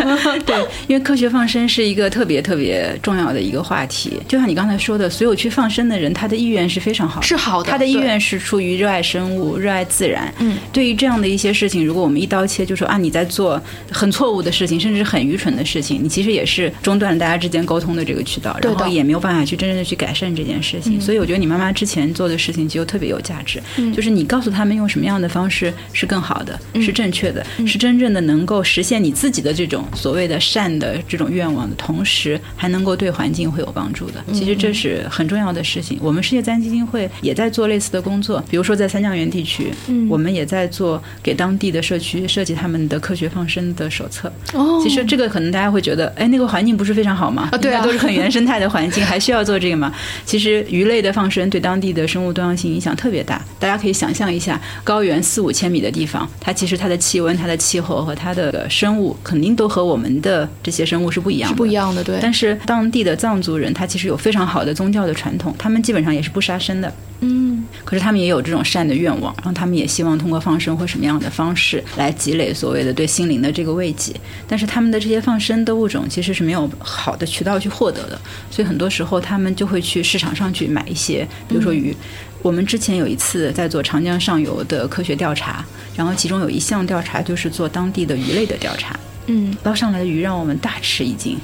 [0.46, 0.56] 对，
[0.88, 4.20] 因为科学放生是一个特别特别重要的一个话题。
[4.28, 10.34] 就像你刚才说的，所有去放生的人，他的意愿是非常好的，是好的他的意愿是出于热爱生物、热爱自然。
[10.40, 13.62] 嗯，对于这样的一些事情，如果我们一刀切，就说啊你在做
[13.92, 21.02] 很错误的事情，甚至是很愚蠢的事情，你其实也是中断了大家之间沟通的这个渠道，然后也没有办法去真正的去改善这件事情。
[21.02, 34.24] 所以我觉得你妈妈之前做的事情就特别有价值，嗯就是你告诉他们用什么样的方式是更好的，是正确的，是真正的能够实现你自己的这种所谓的善的这种愿望的同时，还能够对环境会有帮助的。
[34.34, 35.98] 其实这是很重要的事情。
[36.02, 44.32] 我们世界自然基金会也在做类似的工作，比如说在三江源地区，嗯我们也在做给当地的社区设计他们的科学放生的手册。
[44.54, 47.50] 哦其实这个可能大家会觉得，哎，那个环境不是非常好吗？
[47.52, 49.94] 啊对啊都是很原生态的环境，还需要做这个吗？
[50.26, 53.42] 其实鱼类的放生对当地的生物多样性影响特别大。
[53.60, 62.18] 大家可以想象一下，高原四五千米的地方，它其实它的气温、它的气候和它的生物肯定都和我们的这些生物是不一样的，是不一样的，对。
[62.20, 66.92] 但是当地的藏族人，他其实有非常好的宗教的传统，他们基本上也是不杀生的。
[67.20, 74.12] 嗯，可是他们也有这种善的愿望，然后他们也希望通过放生或什么样的方式来积累所谓的对心灵的这个慰藉。
[74.48, 81.96] 但是他们的这些放生的物种其实是没有好的渠道去获得的，所以很多时候他们就会去市场上去买一些，比如说鱼。
[82.42, 85.66] 我们之前有一次在做长江上游的科学调查，
[85.96, 89.00] 然后其中有一项调查就是做当地的鱼类的调查。
[89.28, 91.38] 嗯，捞上来的鱼让我们大吃一惊。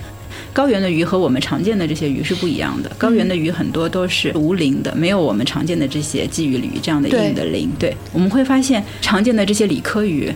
[0.54, 2.92] 高原的鱼和我们常见的这些鱼是不一样的。
[2.98, 7.72] 高原的鱼很多都是无鳞的，没有我们常见的这些鲫鱼、鲤鱼这样的对硬的鳞。
[7.80, 10.30] 对，我们会发现常见的这些鲤科鱼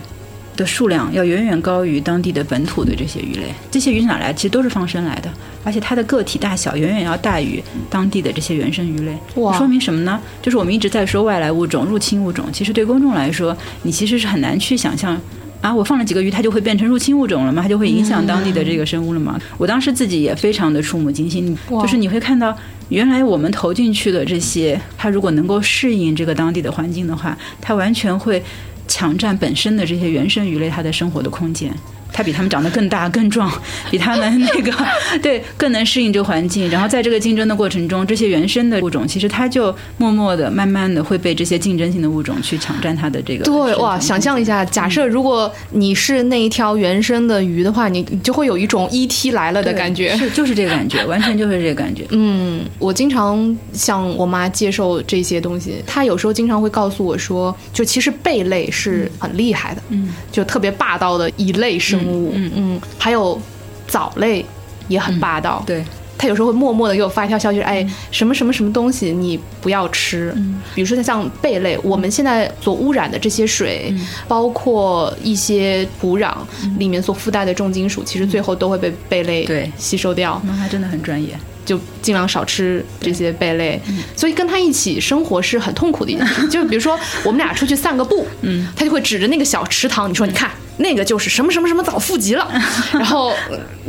[0.56, 3.54] 的数量要远远高于当地的本土的这些鱼类。
[3.70, 4.32] 这些鱼是哪来？
[4.32, 5.30] 其实都是放生来的，
[5.62, 9.16] 而且它的个体大小远远要大于当地的这些原生鱼类。
[9.36, 10.20] 哇说明什么呢？
[10.42, 15.20] 就是我们一直在说外来物种、入侵物种，其实对公众来说，你其实是很难去想象。
[15.62, 17.62] 啊，我放了几个鱼，它就会变成入侵物种了吗？
[17.62, 19.40] 它就会影响当地的这个生物了吗？
[19.56, 22.56] 我当时自己也非常的触目惊心，就是你会看到，
[22.90, 28.40] 原来我们投进去的这些，它如果能够适应这个当地的环境的话，它完全会
[28.86, 31.74] 抢占本身的这些原生鱼类它的生活的空间。
[32.16, 33.52] 它比它们长得更大更壮，
[33.92, 34.72] 比它们那个
[35.22, 36.70] 对更能适应这个环境。
[36.70, 50.16] 然后在这个竞争的过程中，这些原生的物种其实它就默默的、慢慢的会被这些竞争性的物种去抢占它的这个对哇，想象一下，假设如果你是那一条原生的鱼的话，你你就会有一种 ET 来了的感觉。
[50.16, 52.06] 是 就是这个感觉，完全就是这个感觉。
[52.10, 63.40] 嗯，我经常向我妈接受这些东西，她有时候经常会告诉我说，就其实贝类是很厉害的，嗯，就特别霸道的一类生物，嗯嗯，还有
[63.86, 64.44] 藻类
[64.88, 65.84] 也很霸道，对，
[66.18, 70.34] 他有时候会默默的给我发一条消息，哎，什么什么什么东西你不要吃，
[70.74, 73.92] 比如说像贝类，我们现在所污染的这些水，
[74.26, 76.32] 包括一些土壤
[76.78, 79.70] 里面所附带的重金属，其实最后都会被贝类对。
[79.76, 80.40] 吸收掉。
[80.44, 81.30] 那他真的很专业。
[81.66, 83.78] 就尽量少吃这些贝类，
[84.16, 86.46] 所以跟他一起生活是很痛苦的一件事。
[86.48, 92.48] 就比如说我们俩出去散个步，嗯，他就会指着那个小池塘，你说你看那个就是什么什么什么早富集了。
[92.94, 93.34] 然后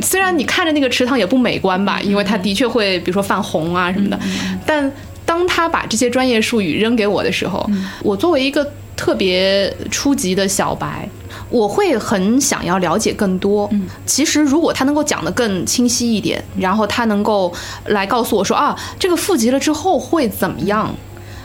[0.00, 4.18] 虽然你看着那个池塘也不美观吧，因为它的确会比如说泛红啊什么的，
[4.66, 4.90] 但
[5.28, 7.68] 当他把这些专业术语扔给我的时候，
[8.02, 8.66] 我作为一个
[8.96, 11.06] 特别初级的小白。
[11.50, 13.66] 我会很想要了解更多。
[13.72, 17.52] 嗯，其实如果他能够讲得更清晰一点，然后他能够
[17.86, 20.94] 来告诉我说啊，这个复集了之后会怎么样，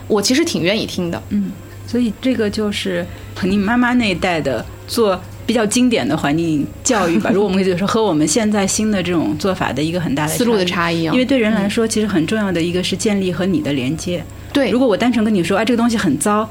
[0.07, 1.21] 我其实挺愿意听的。
[1.29, 1.51] 嗯，
[1.88, 7.30] 所以这个就是和你妈妈那一代的做比较经典的环境教育吧。
[7.34, 14.24] 如果我们就是说和我们现在新的这种做法的一个很大的思路的差异，因为对人来说，其实很重要的一个是建立和你的连接。
[14.52, 16.48] 对，如果我单纯跟你说，哎，这个东西很糟。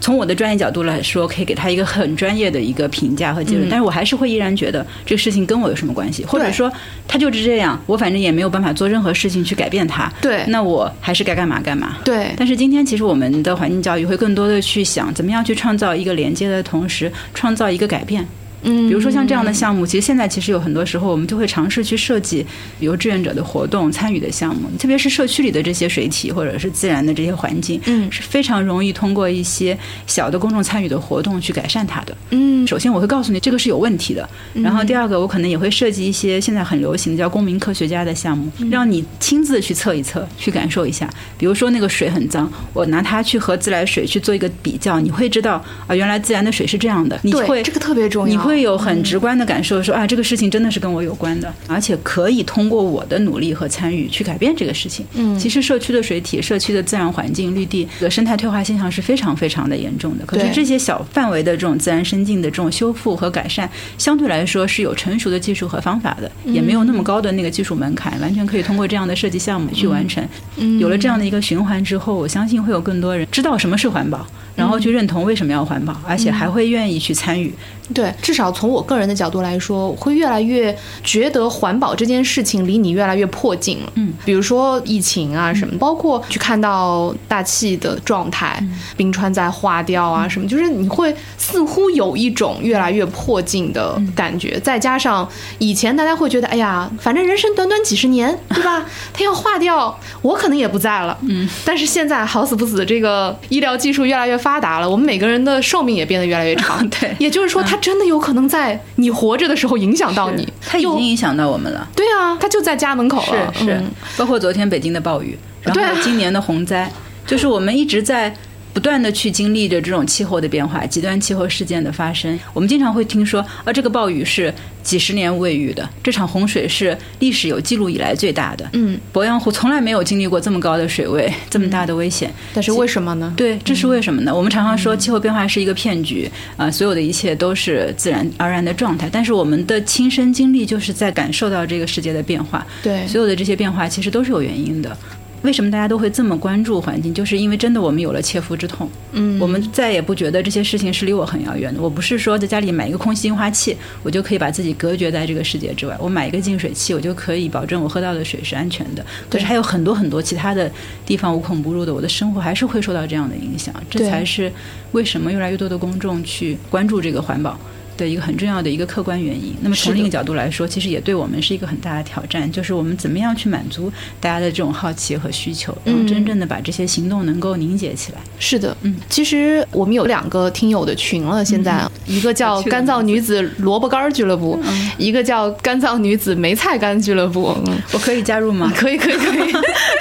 [0.00, 6.72] 从我的专业角度来说，可以给他一个很专业的一个评价和结论，但是我还是会依然觉得这个事情跟我有什么关系，或者说
[7.06, 10.10] 他就是这样，我反正也没有办法做任何事情去改变他。
[10.20, 11.98] 对，那我还是该干嘛干嘛。
[12.04, 18.26] 对，但是今天其实我们的环境教育会更多的去想，怎么样去创造一个连接的同时，创造一个改变。
[18.62, 22.44] 嗯，比如说像这样的项目，其实现在其实有很多时候，我们就会尝试去设计
[22.78, 32.16] 有志愿者的活动、参与的项目，特别是社区里的这些水体或者是自然的这些环境，嗯，是非常容易通过一些小的公众参与的活动去改善它的。
[32.30, 41.08] 嗯，首先我会告诉你这个是有问题的，然后第二个我可能也会设计一些现在很流行的叫公民科学家的项目，让你亲自去测一测，去感受一下。
[41.38, 47.18] 比如说那个水很脏，我拿它去和自来水去做一个比较，你会知道啊，原来自然的水是这样的。
[47.22, 49.30] 你会这个特别重要，你会有很直观。
[49.40, 55.06] 的感受说啊，这个事情真的是跟我有关的，而且可以通过我的努力和参与去改变这个事情。
[55.14, 60.26] 嗯，其实社区的水体、社区的自然环境、绿地的生态退化现象是非常非常的严重的。
[60.26, 70.22] 可是这些小范围的这种自然生境的这种修复和改善，相对来说是有成熟的技术和方法的，也没有那么高的那个技术门槛，完全可以通过这样的设计项目去完成。
[70.56, 74.26] 嗯有了这样的一个循环之后，我相信会有更多人知道什么是环保。
[74.60, 77.54] 然后去认同为什么要环保，而且还会愿意去参与。
[77.92, 83.92] 对，至少从我个人的角度来说，会越来越觉得环保这件事情离你越来越迫近了。
[83.96, 88.62] 嗯，比如说疫情啊什么，包括去看到大气的状态，
[88.96, 94.60] 冰川在化掉啊什么，就是你会似乎有一种越来越迫近的感觉。
[94.60, 98.86] 再加上以前大家会觉得，哎呀，反正人生短短几十年，对吧？
[99.12, 101.18] 它要化掉，我可能也不在了。
[101.22, 106.84] 嗯，但是现在好死不死，这个医疗技术越来越发达了，我们每个人的寿命也变得越来越长。
[106.90, 110.50] 对，也就是说，它真的有可能在你活着的时候影响到你。
[110.66, 111.86] 它已经影响到我们了。
[111.94, 113.52] 对啊，它就在家门口了。
[113.54, 113.82] 是是，
[114.16, 116.90] 包括昨天北京的暴雨，然后今年的洪灾，
[117.26, 118.34] 就是我们一直在。
[118.72, 124.52] 不断的去经历着这种气候的变化、极端气候事件的发生，我们经常会听说，啊，这个暴雨是
[124.82, 128.68] 几十年未遇的，这场洪水是历史有记录以来最大的。
[128.72, 132.32] 嗯，鄱阳湖从来没有经历过这么高的水位、这么大的危险。
[132.54, 133.32] 但是为什么呢？
[133.36, 134.34] 对，这是为什么呢？
[134.34, 139.08] 我们常常说气候变化是一个骗局啊，所有的一切都是自然而然的状态。
[139.10, 142.66] 但是我们的亲身经历就是在感受到这个世界的变化。
[142.82, 144.96] 对，所有的这些变化其实都是有原因的。
[145.42, 147.14] 为什么大家都会这么关注环境？
[147.14, 151.80] 就是因为真的我们有了切肤之痛，嗯，我们再也不觉得这些事情是离我很遥远的。
[151.80, 159.04] 我不是说在家里买一个空气净化器，我就可以把自己隔绝在这个世界之外；我买一个净水器，我就可以保证我喝到的水是安全的。
[159.30, 160.70] 可是还有很多很多其他的
[161.06, 163.74] 地方无孔不入的，我的生活还是会受到这样的影响。
[163.88, 164.52] 这才是
[164.92, 167.58] 为什么越来越多的公众去关注这个环保。
[168.04, 169.54] 的一个很重要的一个客观原因。
[169.60, 178.18] 那么从另一个角度来说，其实也对我们是一个很大的挑战，就是我们怎么样去满足大家的这种好奇和需求，然后真正的把这些行动能够凝结起来。
[178.38, 184.58] 是的，嗯，其实我们有两个听友的群了，现在 一个叫 干燥女子萝卜干俱乐部，
[184.96, 187.54] 一个叫干燥女子梅菜干俱乐部。
[187.92, 188.72] 我可以加入吗？
[188.74, 189.52] 可以，可以，可以，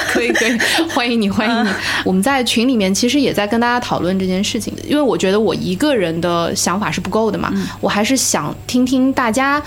[0.08, 0.58] 可以，可以，
[0.90, 1.70] 欢迎你，欢迎你。
[2.06, 7.89] 我们在群里面其实也在跟大家讨论这件事情，因为我觉得我一个人的想法是不够的嘛，我。
[7.90, 9.60] 我还是想听听大家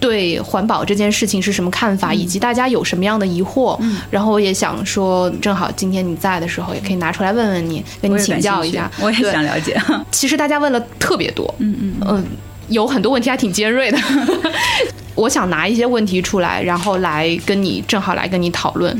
[0.00, 3.76] 对环保这件事情是什么看法，以及大家有什么样的疑惑。
[3.82, 8.90] 嗯然后我也想说，正好今天你在的时候，也可以拿出来问问你，跟你请教一下。
[9.02, 9.78] 我也想了解。
[10.10, 12.24] 其实大家问了特别多，嗯嗯嗯，
[12.68, 13.98] 有很多问题还挺尖锐的。
[15.14, 18.96] 我想拿一些问题出来，然后来跟你正好来跟你讨论。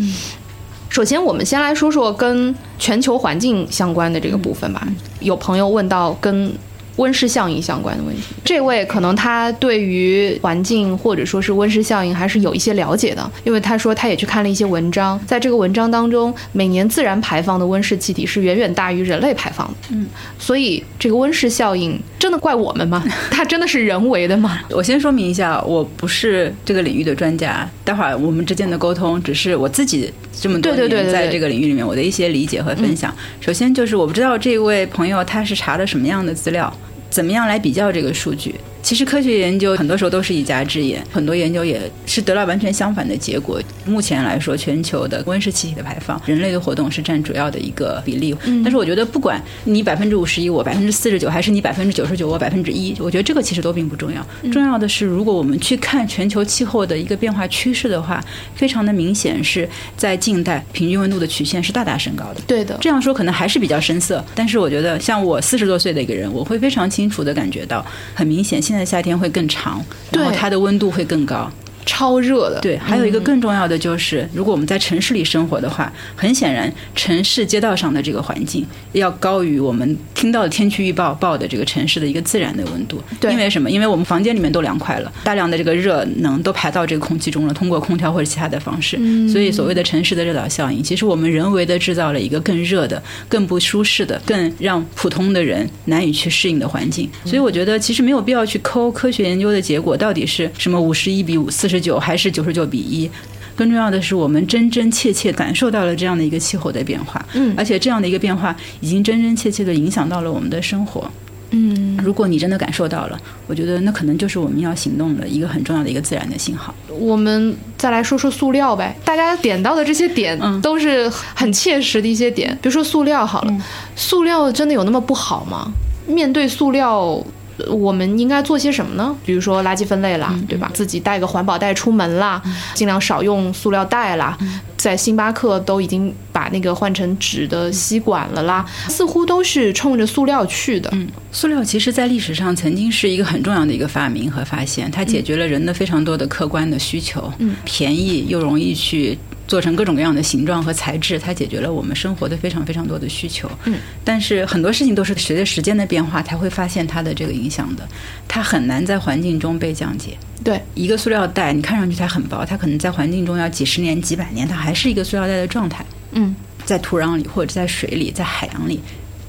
[0.91, 4.87] 首先，我们先来说说跟全球环境相关的这个部分吧。
[5.21, 6.53] 有朋友问到跟
[6.99, 8.23] 温室效应相关的问题。
[8.45, 19.75] 这位可能他对于环境或者说是温室效应还是有一些了解的，因为他说他也去看了一些文章，在这个文章当中，每年自然排放的温室气体是远远大于人类排放的。
[19.91, 20.07] 嗯，
[20.39, 23.03] 所以这个温室效应真的怪我们吗？
[23.31, 24.61] 它真的是人为的吗？
[24.71, 33.15] 我先说明一下，我不是这个领域的专家，待会儿我们之间的沟通只是我自己这么多年在这个领域里面我的一些理解和分享。
[33.41, 36.73] 首先就是我不知道这位朋友他是查的什么样的资料，
[37.11, 38.55] 怎么样来比较这个数据。
[38.89, 43.61] 其实科学研究很多时候都是一家之言，很多研究也是得到完全相反的结果。
[43.85, 48.35] 目前来说，全球的温室气体的排放，人类的活动是占主要的一个比例。
[48.65, 54.27] 但是我觉得，不管你百分之五十一，我百分之四十九，还是你百分之九十九，我百分之一，我觉得这个其实都并不重要。
[54.51, 58.25] 重要的是，如果我们去看全球气候的一个变化趋势的话，
[58.55, 59.69] 非常的明显是
[59.99, 62.41] 在近代平均温度的曲线是大大升高的。
[62.47, 67.85] 对的，这样说可能还是比较深色，但是我觉得像我四十多岁的一个人，我会非常清楚的感觉到，
[68.15, 71.51] 很明显现在夏天会更长，然后它的温度会更高。
[71.89, 72.61] 超热的。
[72.61, 83.03] 对，还有一个更重要的就是，如果我们在城市里生活的话，很显然城市街道上的这个环境要高于我们听到的天气预报报的这个城市的一个自然的温度。
[83.19, 83.71] 对因为什么？
[83.71, 88.99] 因为我们房间里面都凉快了，大量的这个热能都排到这个空气中了，通过空调或者其他的方式。
[89.27, 97.09] 所以所谓的城市的热岛效应，其实我们人为的制造了一个更热的、更不舒适的、更让普通的人难以去适应的环境。
[97.25, 103.11] 所以我觉得其实没有必要去抠科学研究的结果到底是什么五十一比五四十九还是九十九比一。
[103.57, 111.11] 更重要的是，我们真真切切感受到了这样的一个气候的变化，嗯而且这样的一个变化已经真真切切的影响到了我们的生活。
[111.51, 113.19] 嗯，如果你真的感受到了，
[113.49, 116.73] 我觉得那可能就是我们要行动的一个很重要的一个自然的信号。
[116.89, 118.95] 我们再来说说塑料呗。
[119.05, 123.53] 大家点到的这些点嗯都是很切实的一些点，比如说塑料好了，
[123.97, 125.73] 塑料真的有那么不好吗？
[126.07, 127.21] 面对塑料。
[127.59, 129.15] 呃我们应该做些什么呢？
[129.25, 130.71] 比如说垃圾分类啦，对吧？
[130.75, 132.43] 自己带个环保袋出门啦，
[132.75, 134.37] 尽量少用塑料袋啦。
[134.77, 140.89] 在星巴克都已经把那个换成纸的吸管了啦，似乎都是冲着塑料去的。
[140.93, 153.51] 嗯塑料其实在历史上曾经是一个很重要的一个发明和发现，它解决了人的非常多的客观的需求，嗯便宜又容易去做成各种各样的形状和材质，它解决了我们生活的非常非常多的需求。
[153.65, 157.89] 嗯，但是很多事情都是随着时间的变化才会发现它的这个影响的，
[158.29, 160.17] 它很难在环境中被降解。
[160.45, 165.85] 对，一个塑料袋，你看上去它很薄，它可能在环境中要几十年、几百年，它还是一个塑料袋的状态。
[166.13, 168.79] 嗯，在土壤里或者在水里、在海洋里，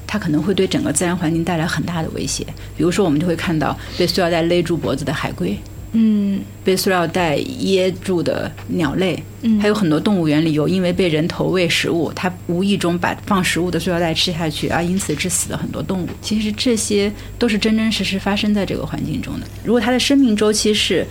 [0.06, 2.44] 它可能会对整个自然环境带来很大的威胁。
[2.76, 5.58] 比如说，我们就会看到被塑料袋勒住脖子的海龟，
[5.92, 16.08] 嗯被塑料袋噎住的鸟类，嗯还有很多动物园里有因为被人投喂食物，它无意中把放食物的塑料袋吃下去，而因此致死的很多动物。
[16.20, 19.46] 其实这些都是真真实实发生在这个环境中的。
[19.64, 21.06] 如果它的生命周期是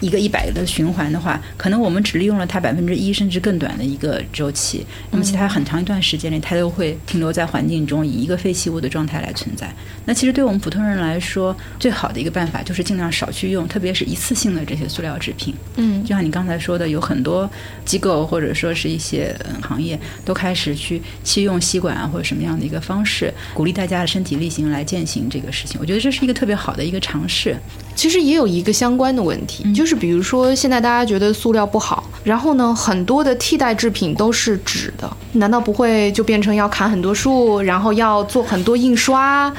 [0.00, 9.72] 一个一百的循环的话，可能我们只利用了它百分之一甚至更短的一个周期，那么其他很长一段时间里，它都会停留在环境中，以一个废弃物的状态来存在。
[10.04, 15.54] 那其实对我们普通人来说，最好的一个办法就是尽量少去用，特别是一次性的这些塑料制品。
[15.76, 17.50] 嗯就像你刚才说的，有很多
[17.84, 25.80] 机构或者说是一些嗯行业都开始去弃用吸管啊，或者什么样的一个方式，鼓励大家的身体力行来践行这个事情。
[25.80, 27.56] 我觉得这是一个特别好的一个尝试。
[27.96, 39.52] 其实也有一个相关的问题，就是比如说现在大家觉得塑料不好，然后呢，很多的替代制品都是纸的，难道不会就变成要砍很多树，然后要做很多印刷，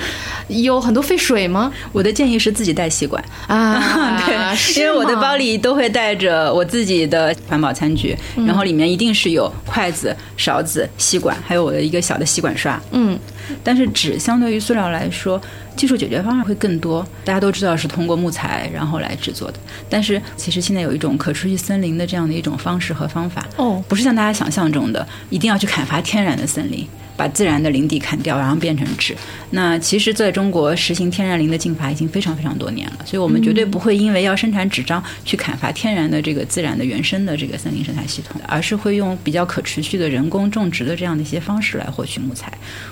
[0.48, 1.74] 有很多废水吗？
[1.92, 3.24] 我的建议是自己带吸管。
[3.48, 8.16] 啊， 对，是因为我的包里都会带着我自己的环保餐具，
[8.46, 12.80] 然后里面一定是有筷子、勺子、吸管，还有我的一个小的吸管刷。
[12.92, 13.18] 嗯
[13.64, 15.42] 但是纸相对于塑料来说，
[15.74, 17.06] 技术解决方案会更多。
[17.24, 19.60] 大家都知道是通过木材然后来制作的，
[19.90, 26.88] 但是其实现在有一种可持续森林的这样的一种方式和方法，哦不是像大家想象中的一定要去砍伐天然的森林。
[27.18, 29.14] 把自然的林地砍掉，然后变成纸。
[29.50, 42.52] 那其实，在中国实行天然林的禁伐已经非常非常多年了，所以我们绝对不会因为要生产纸张去砍伐天然的这个自然的原生的这个森林生态系统，而是会用比较可持续的人工种植的这样的一些方式来获取木材。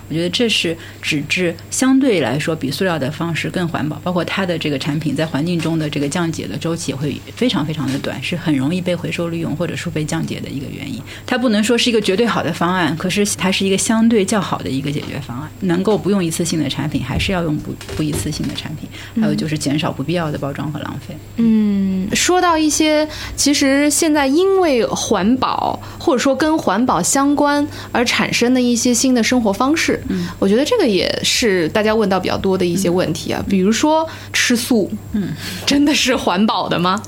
[0.09, 11.01] 我觉得这是纸质相对来说比塑料的方式更环保，包括它的这个产品在环境中的这个降解的周期也会非常非常的短，是很容易被回收利用或者说被降解的一个原因。
[11.25, 15.49] 它不能说是一个绝对好的方案，可是它是一个相对较好的一个解决方案。
[15.61, 18.87] 能够不用一次性的产品，还是要用不不一次性的产品。
[19.19, 21.17] 还有就是减少不必要的包装和浪费。
[21.37, 35.29] 嗯，嗯，说到一些其实现在因为环保或者说跟环保相关而产生的一些新的生活方式，嗯，我觉得这个也是大家问到比较多的一些问题啊，比如说吃素，嗯，
[35.65, 37.01] 真的是环保的吗？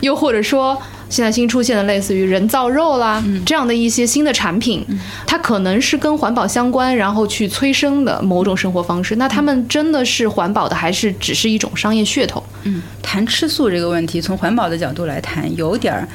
[0.00, 0.80] 又或者说。
[1.12, 4.82] 现在新出现的类似于人造肉啦，这样的一些新的产品，
[5.26, 9.16] 它可能是跟环保相关，然后去催生的某种生活方式。
[9.16, 12.42] 那他们真的是环保的，还是只是一种商业噱头？
[12.62, 16.08] 嗯，谈吃素这个问题，从环保的角度来谈，有点儿。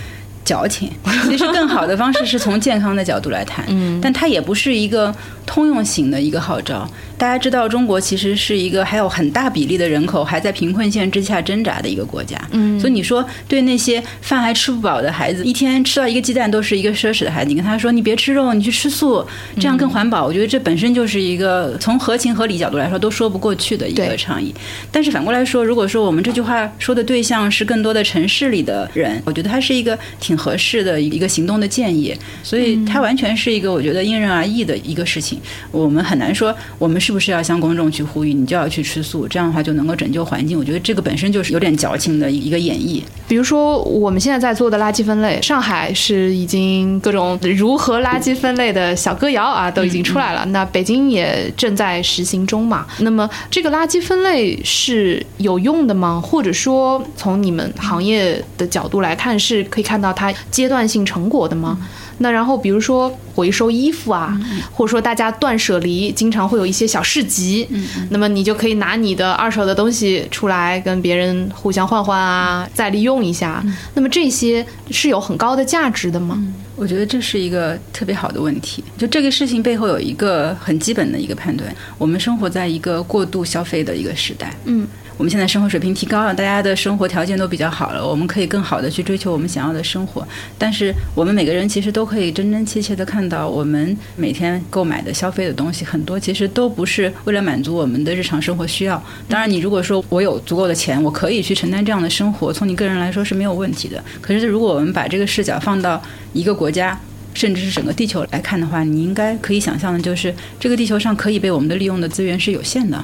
[0.48, 0.89] 矫情，
[1.28, 5.14] 其实更好的方式是从健康的角度来谈，嗯，但它也不是一个
[5.45, 6.89] 通用型的一个号召。
[7.18, 19.26] 大家知道，中国其实是一个还有很大比例的人口还在贫困线之下挣扎的一个国家，嗯，所以你说对那些饭还吃不饱的孩子，一天吃到一个鸡蛋都是一个奢侈的孩子，你跟他说你别吃肉，你去吃素，
[19.60, 24.54] 这样更环保，我觉得这本身就是一个从合情合理角度来说都说不过去的一个倡议。
[24.91, 30.37] 但是反过来说，如果说我们这句话说的对象是更多的城市里的人，我觉得它是一个挺。
[30.38, 35.40] 合适的一个行动的建议，所以它完全是一个我觉得因人而异的一个事情。
[35.72, 40.58] 我们很难说我们是不是要向公众去呼吁，你就要去吃素，这样的话就能够拯救环境。
[40.58, 43.02] 我觉得这个本身就是有点矫情的一个演绎。
[43.28, 50.46] 比如说我们现在在做的垃圾分类，上海是已经各种如何垃圾分类的小歌谣啊都已经出来了。
[50.48, 52.86] 那北京也正在实行中嘛。
[53.00, 56.22] 那么这个垃圾分类是有用的吗？
[56.24, 60.26] 或者说从你们行业的角度来看，是可以看到它。
[60.51, 61.78] 阶段性成果的吗？
[62.19, 64.36] 那然后比如说回收衣服啊，
[64.71, 67.67] 或者说大家断舍离，经常会有一些小市集，
[68.09, 73.63] 那么你就可以拿你的二手的东西出来跟别人互相换换啊，再利用一下。
[73.93, 76.43] 那么这些是有很高的价值的吗？
[76.75, 78.84] 我觉得这是一个特别好的问题。
[78.97, 84.51] 就这个事情背后有一个很基本的一个判断：我们生活在一个过度消费的一个时代。
[84.65, 84.88] 嗯。
[85.18, 90.26] 我们现在生活水平提高了，大家的生活条件都比较好了，我们可以更好的去追求我们想要的生活。
[90.59, 99.03] 但是我们每个人其实都可以真真切切的看到，我们每天购买的消费的东西很多，其实都不是为了满足我们的日常生活需要。
[99.28, 104.03] 当然，你如果说我有足够的钱，我可以去承担这样的生活，从你个人来说是没有问题的。
[104.22, 105.99] 可是，如果我们把这个视角放到
[106.34, 106.99] 一个国家，
[107.34, 113.03] 甚至是整个地球来看的话，你应该可以想象的就是，这个地球上可以被我们的利用的资源是有限的。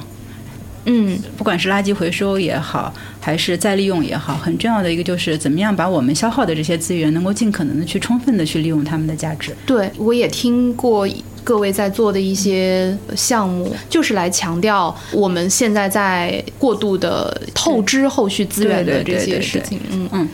[0.86, 9.54] 嗯，不管是垃圾回收也好，还是再利用也好，很重要的一个就是怎么样把我们消耗的这些资源，能够尽可能的去充分的去利用它们的价值。
[9.66, 11.08] 对，我也听过
[11.42, 19.78] 各位在做的一些项目，就是来强调我们现在在过度的透支后续资源的这些事情。
[19.90, 20.28] 嗯嗯，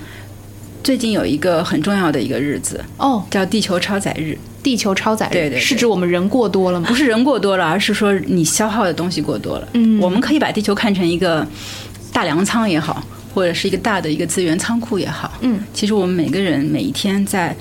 [0.83, 4.37] 最近有一个很重要的一个日子哦，叫地球超载日。
[4.63, 6.87] 地球超载对对，是指我们人过多了吗？
[6.89, 9.69] 不是人过多了，而是说你消耗的东西过多了。
[9.73, 11.47] 嗯，我们可以把地球看成一个
[12.13, 13.03] 大粮仓也好，
[13.35, 15.33] 或者是一个大的一个资源仓库也好。
[15.41, 17.57] 嗯，其实我们每个人每一天在。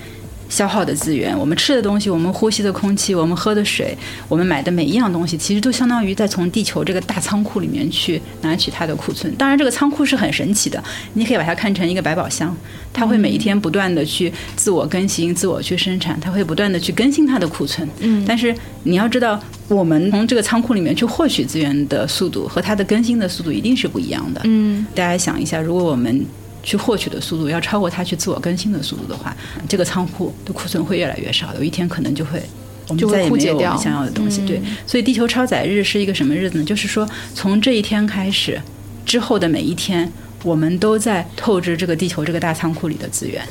[0.49, 3.95] 消耗的资源，我们吃的东西，我们呼吸的空气，我们喝的水，
[4.27, 9.33] 我们买的每一样东西，其实都相当于在从地球这个大仓库里面去拿取它的库存。
[9.35, 10.83] 当然，这个仓库是很神奇的，
[11.13, 12.55] 你可以把它看成一个百宝箱，
[12.91, 17.87] 它会每一天不断的去自我更新、自我去生产，它会不断的去更新它的库存。
[17.99, 24.41] 嗯，但是你要知道，我们从这个仓库里面去获取资源的速度和它的更新的速度一定是不一样的。
[24.45, 26.25] 嗯，大家想一下，如果我们
[26.61, 29.35] 去获取的速度要超过它去自我更新的速度的话，
[29.67, 32.41] 这个仓库的库存会越来越少，有一天可能就会
[32.87, 34.41] 我们再也没有我们想要的东西。
[34.45, 36.63] 对，所以地球超载日是一个什么日子呢？
[36.63, 38.61] 就是说从这一天开始
[39.05, 40.11] 之后的每一天，
[40.43, 43.41] 我们都在透支这个地球这个大仓库里的资源。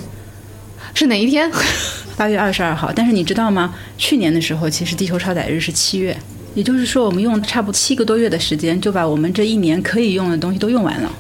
[0.95, 1.51] 是哪一天？
[2.17, 2.93] 八月二十二号。
[2.93, 3.75] 但是你知道吗？
[3.97, 6.17] 去年的时候，其实地球超载日是七月，
[6.55, 11.13] 也就是说我们用差不多七个多月的时间，就把我们这一年可以用的东西都用完了。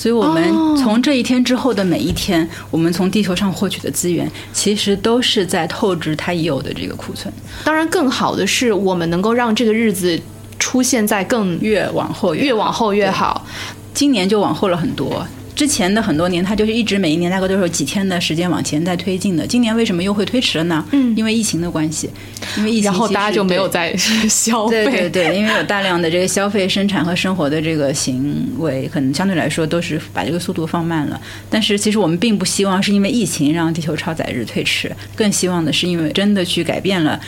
[0.00, 0.42] 所以，我们
[0.78, 7.30] 从这一天之后的每一天，我们从地球上获取的资源，其实都是在透支它已有的这个库存。
[7.64, 10.18] 当然，更好的是，我们能够让这个日子
[10.58, 13.44] 出现在更越往后越往后越好。
[13.92, 15.22] 今年就往后了很多。
[15.60, 19.46] 之前的很多年，它就是一直每一年大概都是有几天的时间往前在推进的。
[19.46, 20.82] 今年为什么又会推迟了呢？
[20.92, 22.08] 嗯，因为疫情的关系，
[22.56, 24.86] 因为疫情，然后大家就没有在消费。
[24.86, 31.20] 对 对对，因为有大量的这个消费、生产和生活的这个行为，可能相对来说都是把这个速度放慢了。
[31.50, 37.20] 但是其实我们并不希望是因为疫情让地球超载日推迟，更希望的是因为真的去改变了。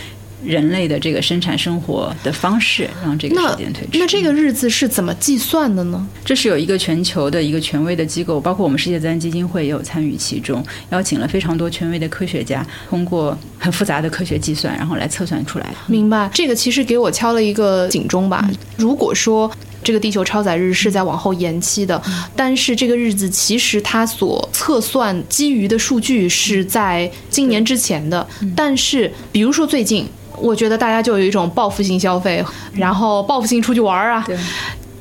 [0.45, 3.99] 人类的这个生产生活的方式，让这个时间推迟。
[3.99, 6.07] 那这个日子是怎么计算的呢？
[6.25, 15.77] 这是有一个全球的一个权威的机构，包括我们世界自然基金会也有参与其中，邀请了非常多权威的科学家，通过很复杂的科学计算，然后来测算出来的。
[15.87, 18.51] 明白，这个其实给我敲了一个警钟吧。
[18.77, 19.51] 如果说
[19.85, 22.01] 这个地球超载日是在往后延期的，
[22.37, 28.25] 但是这个日子其实它所测算基于的数据是在今年之前的。
[28.55, 30.07] 但是比如说最近，
[30.43, 34.25] 我觉得大家就有一种报复性消费，然后报复性出去玩啊。
[34.27, 34.37] 对，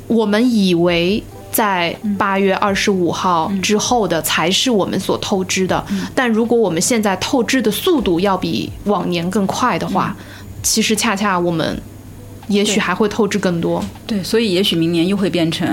[0.07, 1.23] 我们以为。
[1.51, 5.85] 在八月二十五号之后的才是我们所透支的，
[6.15, 10.15] 但如果我们现在透支的速度要比往年更快的话，
[10.63, 11.77] 其实恰恰我们
[12.47, 13.83] 也许还会透支更多。
[14.07, 15.67] 对，所以也许明年又会变成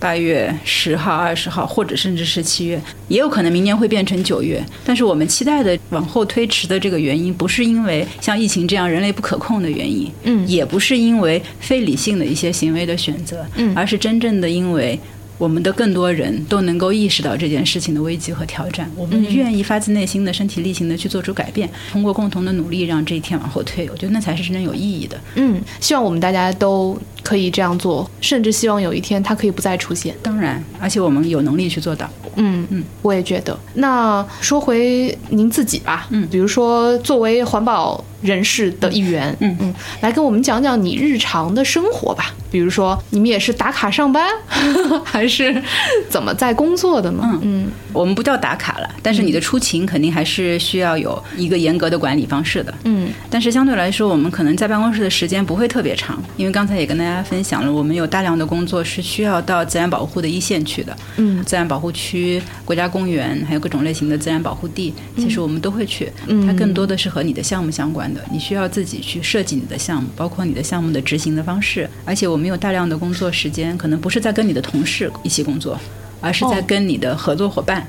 [0.00, 4.64] 八月十号、二十号，或者甚至是七月，也有可能明年会变成九月。
[4.84, 14.98] 但是我们期待的往后推迟的这个原因，不是因为像疫情这样人类不可控的原因，嗯也不是因为非理性的一些行为的选择，嗯而是真正的因为。
[15.38, 25.18] 我们的更多人都能够意识到这件事情的危机和挑战，我们愿意发自内心的身体力行的去做出改变，通过共同的努力让这一天往后推，我觉得那才是真正有意义的。
[25.36, 30.14] 嗯，希望我们大家都可以这样做，甚至希望有一天它可以不再出现。
[30.22, 32.08] 当然，而且我们有能力去做到。
[32.36, 33.58] 嗯嗯，我也觉得。
[33.74, 42.34] 那说回您自己吧，嗯，比如说作为环保人士的一员，嗯嗯，来跟我们讲讲你日常的生活吧。
[42.50, 44.28] 比如说，你们也是打卡上班，
[45.04, 45.62] 还是
[46.08, 47.22] 怎么在工作的呢？
[47.24, 52.74] 嗯嗯我们不叫打卡了，但是你的出勤肯定还是需要有一个严格的管理方式的。
[52.84, 60.96] 嗯但是相对来说，我们可能在办公室的时间不会特别长，因为刚才也跟大家分享了，我们有大量的工作是需要到自然保护的一线去的。
[61.18, 66.10] 嗯自然保护区、国家公园，还有各种类型的自然保护地，其实我们都会去。
[66.26, 71.88] 嗯它更多的是和你的项目相关的，你需要自己去设计你的项目，包括你的项目的执行的方式。
[72.04, 75.78] 而且我们有大量的工作时间，可能不是在跟你的同事一起工作，
[76.20, 77.86] 而是在哦跟你的合作伙伴。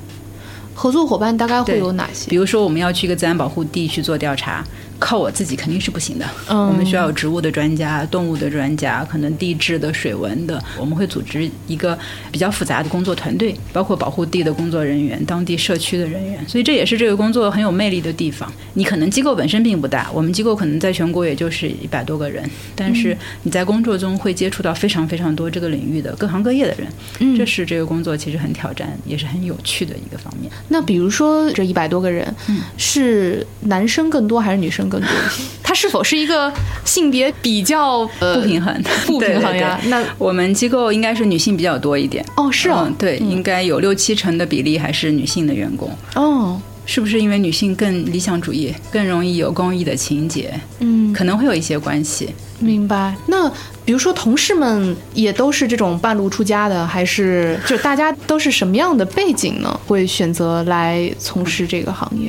[0.74, 2.30] 合作伙伴大概会有哪些？
[2.30, 4.64] 比如说，我们要去一个自然保护地去做调查，
[5.02, 6.24] 靠我自己肯定是不行的。
[6.48, 10.62] 嗯我们需要有植物的专家、动物的专家，可能地质的、水文的。
[10.78, 11.98] 我们会组织一个
[12.30, 16.38] 比较复杂的工作团队，包括保护地的工作人员、当地社区的人员。
[16.48, 18.50] 所以这也是这个工作很有魅力的地方。
[18.74, 26.86] 你可能机构本身并不大，我们机构可能在全国也就是一百多个人，但是你在工作中会接触到非常非常多这个领域的各行各业的人。
[27.18, 30.50] 嗯这是这个工作其实很挑战，也是很有趣的一个方面。
[30.68, 35.42] 那比如说这一百多个人，嗯是男生更多还是女生更多一些？
[35.62, 36.52] 它是否是一个
[36.84, 39.78] 性别比较呃不平衡，不平衡对呀？
[39.80, 42.22] 对对那我们机构应该是女性比较多一点。
[42.36, 45.90] 哦是啊嗯，对，应该有六七成的比例还是女性的员工。
[46.14, 50.52] 哦是不是因为女性更理想主义，更容易有公益的情节？
[50.80, 52.34] 嗯，可能会有一些关系。
[52.58, 53.14] 明白。
[53.26, 53.48] 那
[53.84, 59.80] 比如说同事们也都是这种半路出家的，还是就大家都是什么样的背景呢？
[59.86, 62.28] 会选择来从事这个行业？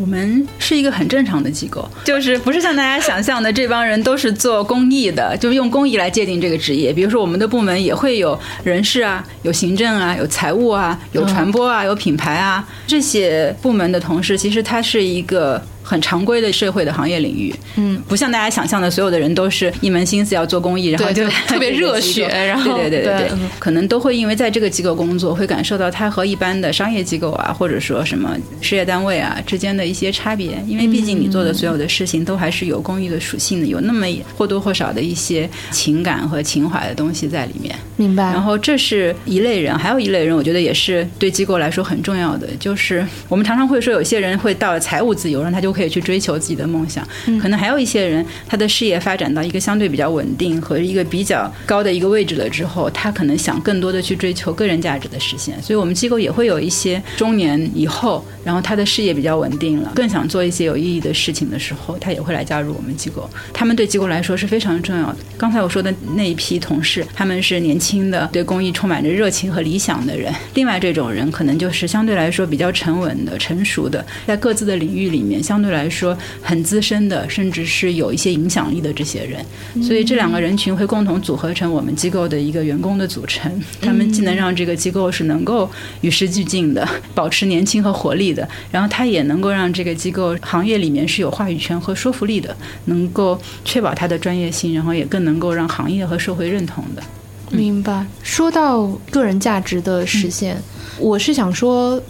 [0.00, 6.90] 我们是一个很正常的机构，就是不是像大家想象的这帮人都是做公益的，就是用公益来界定这个职业。
[6.90, 15.62] 比如说，我们的部门也会有人事啊，有行政啊，有财务啊，有传播啊，有品牌啊，这些部门的同事，其实他是一个。
[15.90, 30.62] 很常规的社会的行业领域，嗯，不像大家想象的，所有的人都是一门心思要做公益，然后就就特别热血然后对对对对对嗯可能都会因为在这个机构工作，会感受到它和一般的商业机构啊，或者说什么事业单位啊之间的一些差别。
[30.68, 34.06] 因为毕竟你做的所有的事情都还是有公益的属性的，有那么
[34.38, 37.74] 或多或少的一些情感和情怀的东西在里面。
[37.96, 38.22] 明白。
[38.30, 47.06] 然后这是一类人，还有一类人，我觉得也是对机构来说很重要的，就是我们常常会说，有些人会到了财务自由，然后他就可以去追求自己的梦想。
[47.40, 55.60] 可能还有一些人，他的事业发展到一个相对比较稳定和一个比较高的一个位置了之后，他可能想更多的去追求个人价值的实现。
[55.62, 63.28] 所以我们机构也会有一些中年以后，然后他的事业比较稳定了，更想做一些有意义的事情的时候，他也会来加入我们机构。
[63.52, 65.16] 他们对机构来说是非常重要的。
[65.36, 70.32] 刚才我说的那一批同事，他们是年轻的，对公益充满着热情和理想的人。
[70.54, 79.44] 另外这种人可能就是相对来说比较沉稳的、成熟的，在各自的领域里面相相对来说很资深的，甚至是有一些影响力的这些人。
[79.84, 83.52] 所以这两个人群会共同组合成我们机构的一个员工的组成。
[83.78, 85.68] 他们既能让这个机构是能够
[86.00, 92.56] 与时俱进的，保持年轻和活力的，然后他也能够让这个机构行业里面是有话语权和说服力的，
[92.86, 97.02] 能够确保它的专业性，然后也更能够让行业和社会认同的。
[97.50, 98.06] 明白。
[98.22, 100.56] 说到个人价值的实现，
[100.98, 102.00] 我是想说，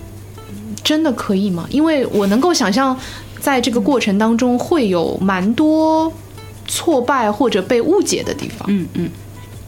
[0.84, 1.66] 真的可以吗？
[1.70, 2.98] 因为我能够想象，
[3.40, 6.12] 在这个过程当中会有蛮多
[6.68, 8.68] 挫败或者被误解的地方。
[8.70, 9.10] 嗯嗯。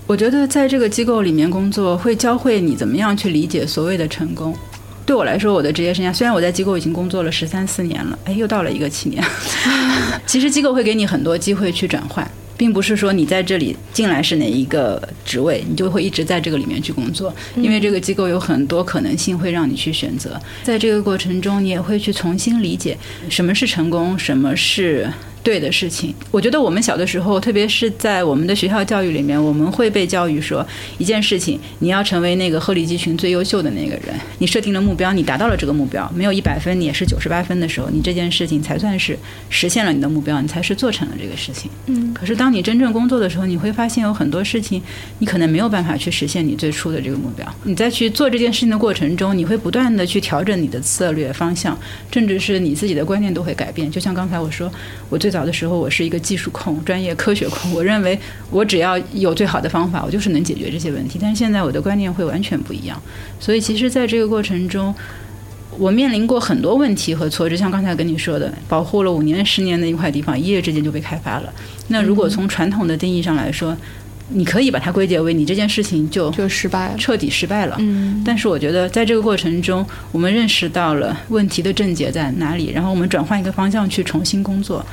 [0.07, 4.55] 我觉得在这个机构里面工作，会教会你怎么样去理解所谓的成功。
[5.07, 9.25] 对我来说，我的职业生涯虽然我在机构已经工作了十三四年了，哎，又到了一个七年。
[10.27, 12.29] 其实机构会给你很多机会去转换。
[12.63, 20.41] 并不是说你在这里进来是哪一个职位，你就会一直在这个里面去工作，因为这个机构有很多可能性会让你去选择。
[20.63, 22.97] 在这个过程中，你也会去重新理解
[23.29, 25.11] 什么是成功，什么是。
[25.43, 30.67] 对的事情，我觉得我们小的时候，特别是在我们的学校教育里面，我们会被教育说，
[30.99, 34.15] 一件事情你要成为那个鹤立鸡群、最优秀的那个人。
[34.39, 39.19] 你设定了目标，你达到了这个目标，没有一百分，你也是九十八分的时候，你这件事情才算是
[39.51, 41.71] 实现了你的目标，你才是做成了这个事情。
[41.87, 42.15] 嗯。
[42.15, 44.81] 可是当你真正工作的时候，你会发现有很多事情，
[45.19, 47.45] 你可能没有办法去实现你最初的这个目标。
[47.65, 51.77] 你在去做这件事情的过程中，你会不断的去调整你的策略方向，
[52.13, 53.91] 甚至是你自己的观念都会改变。
[53.91, 54.71] 就像刚才我说，
[55.09, 58.17] 我最早的时候，我是一个技术控、专业科学控，我认为
[58.51, 61.19] 我只要有最好的方法，我就是能解决这些问题。
[61.21, 63.01] 但是现在我的观念会完全不一样。
[63.41, 64.95] 所以其实，在这个过程中，
[65.79, 67.57] 我面临过很多问题和挫折。
[67.57, 71.53] 像刚才跟你说的，保护了五年、十年的一块地方，一夜之间就被开发了。
[71.89, 73.75] 那如果从传统的定义上来说，
[74.35, 77.77] 你可以把它归结为你这件事情就就失败了，彻底失败了。
[77.81, 84.85] 嗯但是我觉得在这个过程中，我们认识到了问题的症结在哪里，然后我们转换一个方向去重新工作。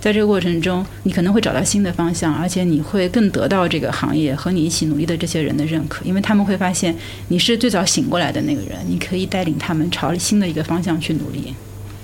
[0.00, 6.96] 在这个过程中，你可能会找到新的方向，而且你会更得到这个行业和你一起努力的这些人的认可，因为他们会发现
[7.28, 11.54] 你是最早醒过来的那个人，你可以带领他们朝新的一个方向去努力。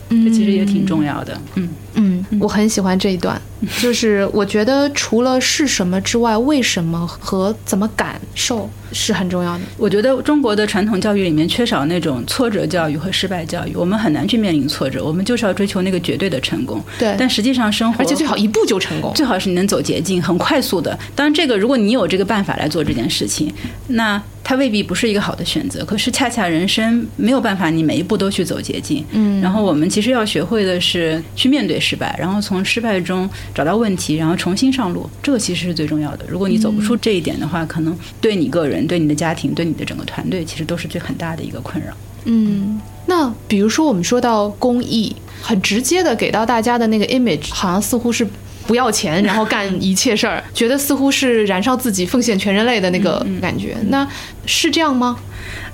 [0.08, 1.36] 这其实也挺重要的。
[1.56, 3.40] 嗯嗯，我很喜欢这一段，
[3.80, 9.60] 就是我觉得除了是什么之外，为什么和怎么感受是很重要的。
[9.78, 16.82] 我觉得中国的传统教育里面缺少那种挫折教育和失败教育，我们很难去面临挫折，我们就是要追求那个绝对的成功。
[16.98, 19.12] 对但实际上生活，而且最好一步就成功。
[19.14, 20.96] 最好是你能走捷径，很快速的。
[21.14, 23.52] 当然，这个如果你有这个办法来做这件事情，
[23.88, 25.84] 那它未必不是一个好的选择。
[25.84, 29.04] 可是恰恰人生没有办法，你每一步都去走捷径。
[29.12, 35.08] 嗯然后我们其实要学会的是去面对失败，然后从失败中找到问题，然后重新上路。
[35.22, 36.26] 这个其实是最重要的。
[36.28, 41.90] 如果你走不出这一点的话，可能对你个人、对你的家庭、对你的整个团队，其实都是最很大的一个困扰。
[42.26, 48.28] 嗯，那比如说我们说到公益，很直接的给到大家的那个 image，好像似乎是
[48.66, 53.74] 不要钱，然后干一切事儿，觉得似乎是燃烧自己、奉献全人类的那个感觉。
[53.88, 54.06] 那
[54.44, 55.16] 是这样吗？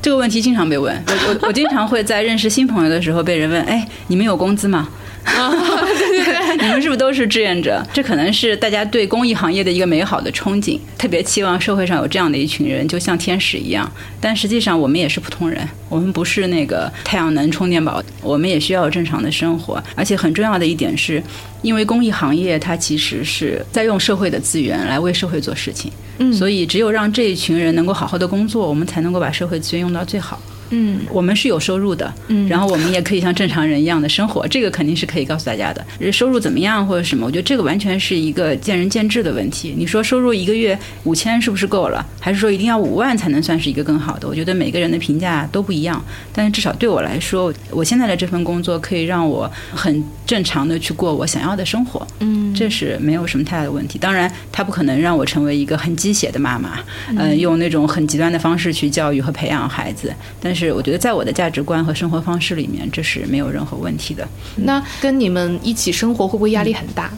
[0.01, 4.89] 这个问题经常被问，我我我经常会在认识新朋友的时候被人问，哎，你们有工资吗？
[6.61, 7.83] 你们是不是都是志愿者？
[7.93, 13.91] 这可能是大家对公益行业的一个美好的憧憬，特别期望社会上有这样的一群人，就像天使一样。
[14.21, 19.83] 但实际上，我们也是普通人，我们不是那个太阳能充电宝，我们也需要正常的生活。
[19.95, 21.23] 而且很重要的一点是，
[21.63, 30.41] 因为公益行业它其实是在用社会的资源来为社会做事情，嗯所以只有让这一群人能够好好的工作，我们才能够把社会资源用到最好。
[30.73, 35.85] 嗯我们是有收入的，嗯然后我们也可以像正常人一样的生活，这个肯定是可以告诉大家的。
[36.11, 39.75] 收入怎么样或者什么，我觉得这个完全是一个见仁见智的问题。
[39.77, 44.27] 你说收入一个月五千是不是够了，还是说一定要五万才能算是一个更好的？
[44.27, 46.03] 我觉得每个人的评价都不一样，
[46.33, 52.07] 但是至少对我来说，我现在的这份工作可以让我很正常的去过我想要的生活。
[52.21, 53.99] 嗯这是没有什么太大的问题。
[53.99, 56.79] 当然，它不可能让我成为一个很鸡血的妈妈，
[57.17, 60.13] 呃，用那种很极端的方式去教育和培养孩子。
[60.39, 64.29] 但是，我觉得在我的价值观和生活方式里面，这是没有任何问题的。
[64.57, 67.11] 那跟你们一起生活会不会压力很大？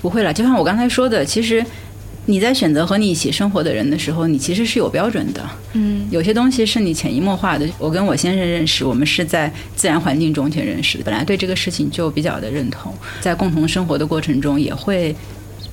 [0.00, 1.64] 不会了，就像我刚才说的，其实
[2.26, 5.44] 你在选择和你一起生活的人的时候，你其实是有标准的。
[5.72, 7.68] 嗯有些东西是你潜移默化的。
[7.78, 15.14] 我跟我先生认识，我们是在自然环境中去认识的，本来对这个事情就比较的认同，在共同生活的过程中也会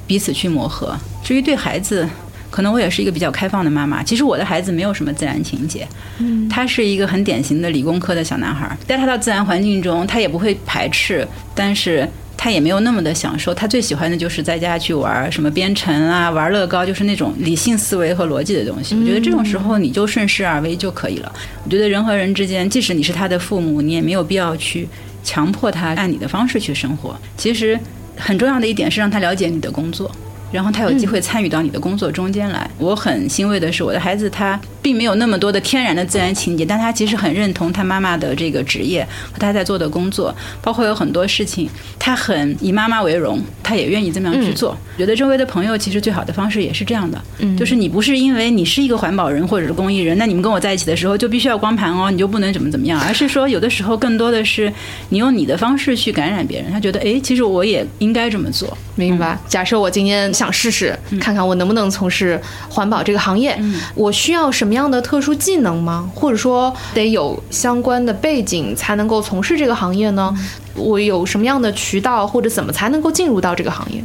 [0.07, 0.97] 彼此去磨合。
[1.23, 2.07] 至于对孩子，
[2.53, 4.03] 可能我也是一个比较开放的妈妈。
[4.03, 5.87] 其实我的孩子没有什么自然情节，
[6.19, 12.07] 嗯他是一个很典型的理工科的小男孩，带他到自然环境中，他也不会排斥，但是。
[12.35, 18.95] 他也没有那么的享受，他最喜欢的就是在家去玩什么编程啊，玩乐高，就是那种理性思维和逻辑的东西。
[18.99, 21.31] 我觉得这种时候你就顺势而为就可以了。
[21.63, 24.85] 我觉得人和人之间，即使你是他的父母，你也没有必要去
[25.23, 27.15] 强迫他按你的方式去生活。
[27.37, 27.79] 其实
[28.17, 30.11] 很重要的一点是让他了解你的工作。
[30.53, 32.69] 然后他有机会参与到你的工作中间来。
[32.77, 44.77] 我很欣慰的是，我的孩子他并没有那么多的天然的自然情节，但他其实很认同他妈妈的这个职业和他在做的工作，包括有很多事情，他很以妈妈为荣，他也愿意这么样去做。
[44.97, 54.71] 觉得周围的朋友其实最好的方式也是这样的，嗯就是你不是因为你是一个环保人或者是公益人，那你们跟我在一起的时候就必须要光盘哦，你就不能怎么怎么样，而是说有的时候更多的是
[55.09, 58.77] 你用你的方式去感染别人，他觉得哎，其实我也应该这么做。
[58.95, 59.35] 明白。
[59.47, 62.37] 假设我今天想试试，看看我能不能从事
[62.67, 63.57] 环保这个行业，
[63.95, 66.09] 我需要什么样的特殊技能吗？
[66.13, 70.35] 或者说得有相关的背景才能够从事这个行业呢？
[70.75, 74.03] 我有什么样的渠道或者怎么才能够进入到这个行业？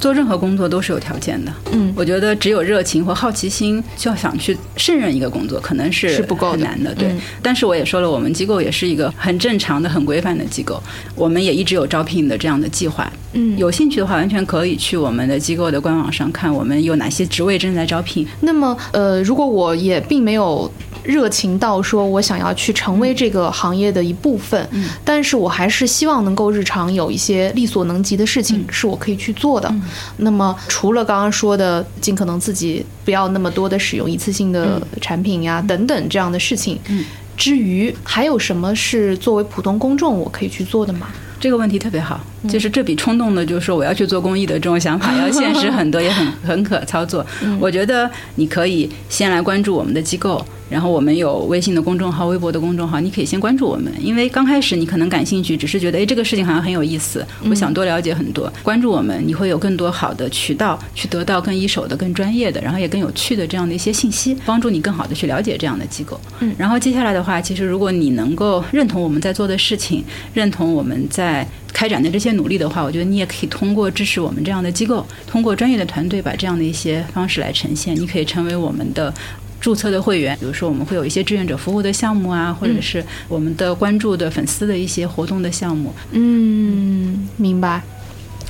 [0.00, 1.52] 做任何工作都是有条件的。
[1.72, 6.94] 嗯我觉得只有热情或好奇心，就要想去胜任一个工作，可能是是不够难的。
[6.94, 10.80] 对，嗯但是我也说了，我们机构也是一个很正常的、很规范的机构，
[11.14, 13.10] 我们也一直有招聘的这样的计划。
[13.32, 18.26] 嗯有兴趣的话，完全可以去我们的机构的官网上看，我们有哪些职位正在招聘。
[18.40, 20.70] 那么，呃，如果我也并没有
[21.04, 29.72] 热情到说我想要去成为这个行业的一部分，嗯但是我还是希望能够日常有一些力所能及的事嗯情是我可以去做的。
[30.18, 36.78] 那么，除了刚刚说的，尽可能自己不要那么多的使用一次性的产品呀、等等这样的事情。
[36.88, 37.04] 嗯
[37.38, 41.06] 之余，还有什么是作为普通公众我可以去做的吗？
[41.38, 47.24] 这个问题特别好，嗯就是这比冲动的就是说我要去做公益的这种想法要现实很多，也很很可操作。
[47.42, 58.52] 嗯我觉得你可以先来关注我们的机构，然后我们有微信的公众号、微博的公众号，你可以先关注我们，因为刚开始你可能感兴趣，只是觉得哎这个事情好像很有意思，嗯我想多了解很多。
[58.62, 66.20] 关注我们，你会有更多好的渠道去得到更一手的、更专业的，然后也更有趣的这样的一些信息，帮助你更好的去了解这样的机构。
[66.40, 71.46] 嗯然后接下来的话，其实如果你能够认同我们在做的事情，认同我们在
[71.78, 77.94] 开展的这些努力的话，我觉得你也可以通过支持我们这样的机构，通过专业的团队把这样的一些方式来呈现。
[77.94, 79.14] 你可以成为我们的。
[79.60, 85.92] 注册的会员，比如说我们会有一些志愿者服务的项目啊，或者是我们的关注的粉丝的一些活动的项目。
[86.12, 87.82] 嗯，明白。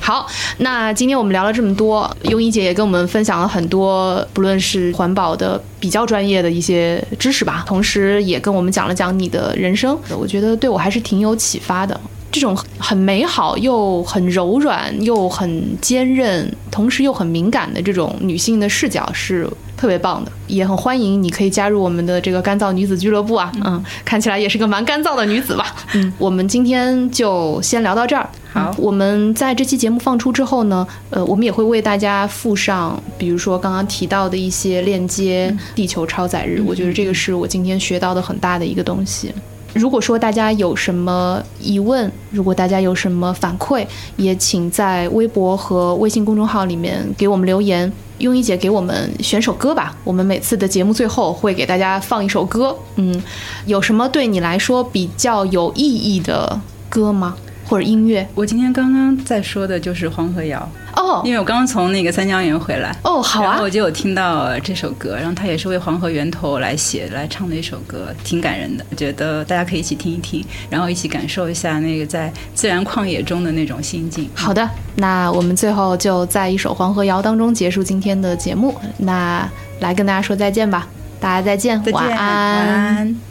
[0.01, 0.27] 好，
[0.59, 11.99] 那今天我们聊了这么多，优一姐也跟我们分享了很多，不论是环保的比较专业的一些知识吧，同时也跟我们讲了讲你的人生，我觉得对我还是挺有启发的。
[12.31, 28.29] 这种很美好又很柔软又很坚韧，同时又很敏感的这种女性的视角是特别棒的，也很欢迎你可以加入我们的这个干燥女子俱乐部啊，嗯，看起来也是个蛮干燥的女子吧，嗯，我们今天就先聊到这儿。
[28.53, 28.75] 好。
[28.77, 39.33] 我们在这期节目放出之后呢，呃，我们也会为大家附上，比如说刚刚提到的一些链接，地球超载日，我觉得这个是我今天学到的很大的一个东西。
[39.75, 47.93] 如果说大家有什么疑问，如果大家有什么反馈，也请在微博和微信公众号里面给我们留言。
[48.19, 52.77] 庸医姐给我们选首歌吧，我们每次的节目最后会给大家放一首歌。
[52.97, 53.23] 嗯，
[53.67, 57.37] 有什么对你来说比较有意义的歌吗？
[57.69, 58.27] 或者音乐？
[58.35, 62.97] 我今天刚刚在说的就是黄河谣，哦因为我刚刚从那个三江源回来。
[63.03, 68.85] 哦，好啊然后我，就有听到这首歌，然后它也是为黄河源头来写来唱的一首歌，挺感人的。
[68.91, 74.29] 我觉得大家可以一起听一听，然后一起感受一下那个在自然旷野中的那种心境。
[74.35, 78.75] 好的，那我们最后就在一首《黄河谣》当中结束今天的节目。
[78.97, 79.47] 那
[79.81, 80.89] 来跟大家说再见吧，
[81.21, 83.28] 大家再见，再见，晚晚安。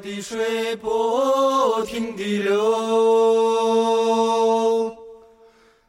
[0.00, 2.56] 的水不停地流，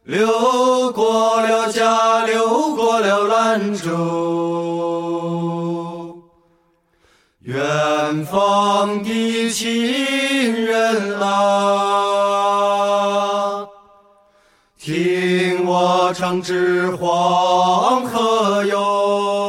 [0.03, 3.89] 流过了家，流过了兰州。
[7.41, 12.05] 远方的亲人啊，
[14.77, 19.40] 听我唱支黄河谣。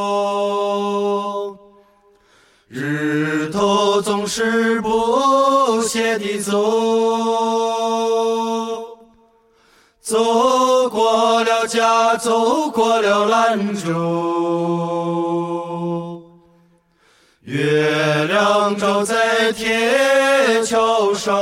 [4.34, 6.58] 是不懈地走，
[10.00, 13.92] 走过了家，走过了兰州。
[17.42, 21.38] 月亮照在铁桥上，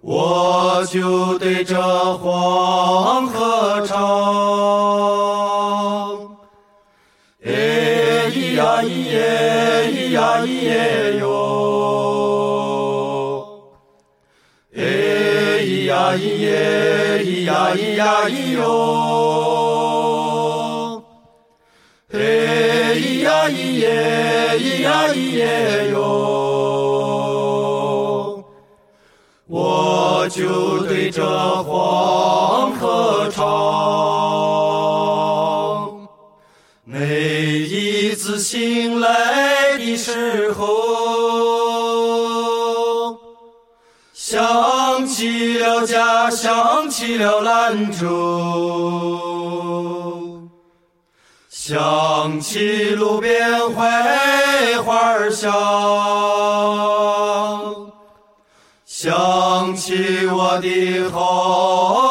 [0.00, 1.80] 我就对着
[2.14, 4.23] 黄河唱。
[16.16, 18.62] 咿耶，咿呀咿呀咿哟。
[22.10, 22.18] 嘿
[23.00, 25.96] 咿呀咿耶，咿呀咿耶哟。
[29.46, 31.22] 我就对着
[31.64, 33.42] 黄河唱。
[36.84, 40.93] 每一次醒来的时候，
[45.64, 48.06] 了家，想起了兰州，
[51.48, 55.50] 想起路边槐花香，
[58.84, 62.03] 想起我的好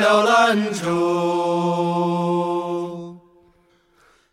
[0.00, 0.86] 了兰州。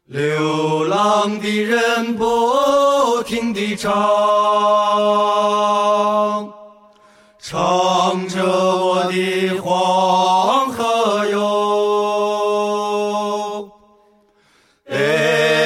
[0.06, 3.92] 流浪的人不停地唱，
[7.40, 11.38] 唱着我的黄河哟。
[14.90, 14.96] 哎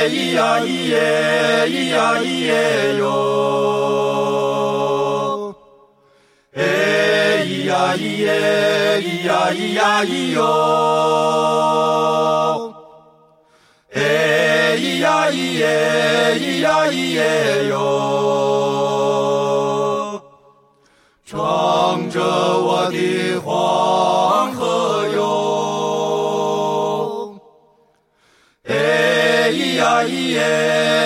[0.10, 2.41] 咿呀咿耶，咿呀咿
[7.96, 10.40] 咿耶，咿呀咿呀咿哟。
[13.94, 14.00] 哎
[14.78, 15.66] 咿呀咿耶，
[16.40, 17.20] 咿呀咿耶
[17.70, 17.76] 哟，
[21.26, 25.20] 唱着我的黄河哟。
[28.68, 30.40] 哎咿呀咿耶，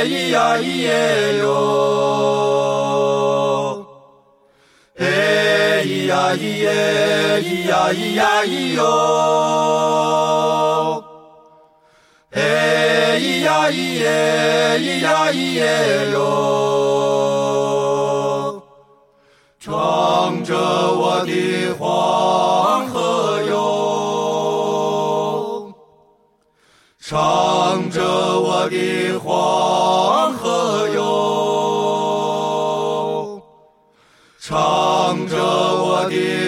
[0.05, 2.44] 咿呀咿耶哟。
[6.25, 8.81] 呀咿耶，咿呀咿呀咿哟。
[12.31, 14.07] 哎咿呀咿耶，
[14.79, 16.19] 咿呀咿耶哟，
[19.59, 23.53] 唱着我的黄河哟，
[26.99, 28.01] 唱着
[28.39, 31.64] 我的黄河哟。
[36.11, 36.44] Yeah.